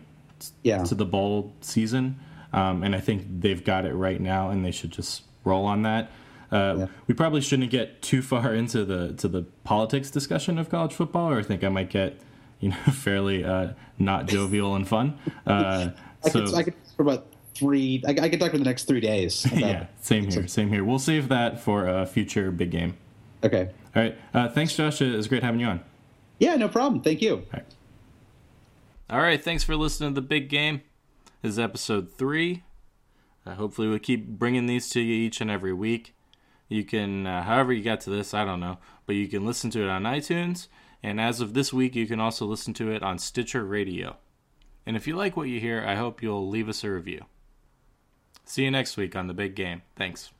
yeah. 0.62 0.82
to 0.84 0.94
the 0.94 1.04
bowl 1.04 1.54
season, 1.60 2.18
um, 2.52 2.82
and 2.82 2.94
I 2.94 3.00
think 3.00 3.24
they've 3.40 3.62
got 3.62 3.84
it 3.84 3.94
right 3.94 4.20
now, 4.20 4.50
and 4.50 4.64
they 4.64 4.72
should 4.72 4.90
just 4.90 5.22
roll 5.44 5.64
on 5.64 5.82
that. 5.82 6.10
Uh, 6.50 6.74
yeah. 6.78 6.86
We 7.06 7.14
probably 7.14 7.40
shouldn't 7.40 7.70
get 7.70 8.02
too 8.02 8.22
far 8.22 8.52
into 8.60 8.84
the 8.84 9.12
to 9.14 9.28
the 9.28 9.42
politics 9.64 10.10
discussion 10.10 10.58
of 10.58 10.68
college 10.68 10.92
football, 10.92 11.30
or 11.30 11.38
I 11.38 11.42
think 11.42 11.62
I 11.62 11.68
might 11.68 11.90
get 11.90 12.20
you 12.58 12.70
know 12.70 12.76
fairly 12.92 13.44
uh, 13.44 13.74
not 13.98 14.26
jovial 14.26 14.74
and 14.74 14.88
fun. 14.88 15.18
Uh, 15.46 15.90
I 16.24 16.28
so, 16.28 16.44
could, 16.44 16.54
I 16.54 16.62
could 16.64 16.74
for 16.96 17.02
about 17.02 17.26
three. 17.60 18.02
I, 18.06 18.10
I 18.10 18.28
could 18.28 18.40
talk 18.40 18.50
for 18.50 18.58
the 18.58 18.64
next 18.64 18.84
three 18.84 19.00
days. 19.00 19.46
yeah, 19.54 19.86
same 20.00 20.28
here. 20.28 20.48
Same 20.48 20.68
here. 20.68 20.82
We'll 20.82 20.98
save 20.98 21.28
that 21.28 21.60
for 21.60 21.86
a 21.86 22.06
future 22.06 22.50
big 22.50 22.72
game. 22.72 22.96
Okay. 23.44 23.70
All 23.94 24.02
right. 24.02 24.18
Uh, 24.34 24.48
thanks, 24.48 24.74
Josh. 24.74 25.00
It 25.00 25.16
was 25.16 25.28
great 25.28 25.42
having 25.42 25.60
you 25.60 25.66
on. 25.66 25.80
Yeah, 26.38 26.56
no 26.56 26.68
problem. 26.68 27.02
Thank 27.02 27.22
you. 27.22 27.36
All 27.36 27.44
right. 27.52 27.66
All 29.08 29.20
right. 29.20 29.42
Thanks 29.42 29.62
for 29.62 29.76
listening 29.76 30.14
to 30.14 30.20
the 30.20 30.26
big 30.26 30.48
game. 30.48 30.82
This 31.42 31.52
is 31.52 31.58
episode 31.58 32.12
three. 32.12 32.64
Uh, 33.46 33.54
hopefully, 33.54 33.88
we'll 33.88 33.98
keep 33.98 34.26
bringing 34.26 34.66
these 34.66 34.88
to 34.90 35.00
you 35.00 35.14
each 35.14 35.40
and 35.40 35.50
every 35.50 35.72
week. 35.72 36.14
You 36.68 36.84
can, 36.84 37.26
uh, 37.26 37.42
however, 37.42 37.72
you 37.72 37.82
got 37.82 38.00
to 38.02 38.10
this, 38.10 38.32
I 38.32 38.44
don't 38.44 38.60
know, 38.60 38.78
but 39.04 39.16
you 39.16 39.26
can 39.26 39.44
listen 39.44 39.70
to 39.70 39.82
it 39.82 39.88
on 39.88 40.04
iTunes. 40.04 40.68
And 41.02 41.20
as 41.20 41.40
of 41.40 41.54
this 41.54 41.72
week, 41.72 41.96
you 41.96 42.06
can 42.06 42.20
also 42.20 42.46
listen 42.46 42.74
to 42.74 42.90
it 42.90 43.02
on 43.02 43.18
Stitcher 43.18 43.64
Radio. 43.64 44.18
And 44.86 44.96
if 44.96 45.06
you 45.06 45.16
like 45.16 45.36
what 45.36 45.48
you 45.48 45.60
hear, 45.60 45.84
I 45.86 45.96
hope 45.96 46.22
you'll 46.22 46.48
leave 46.48 46.68
us 46.68 46.84
a 46.84 46.90
review. 46.90 47.24
See 48.50 48.64
you 48.64 48.72
next 48.72 48.96
week 48.96 49.14
on 49.14 49.28
the 49.28 49.32
big 49.32 49.54
game. 49.54 49.82
Thanks. 49.94 50.32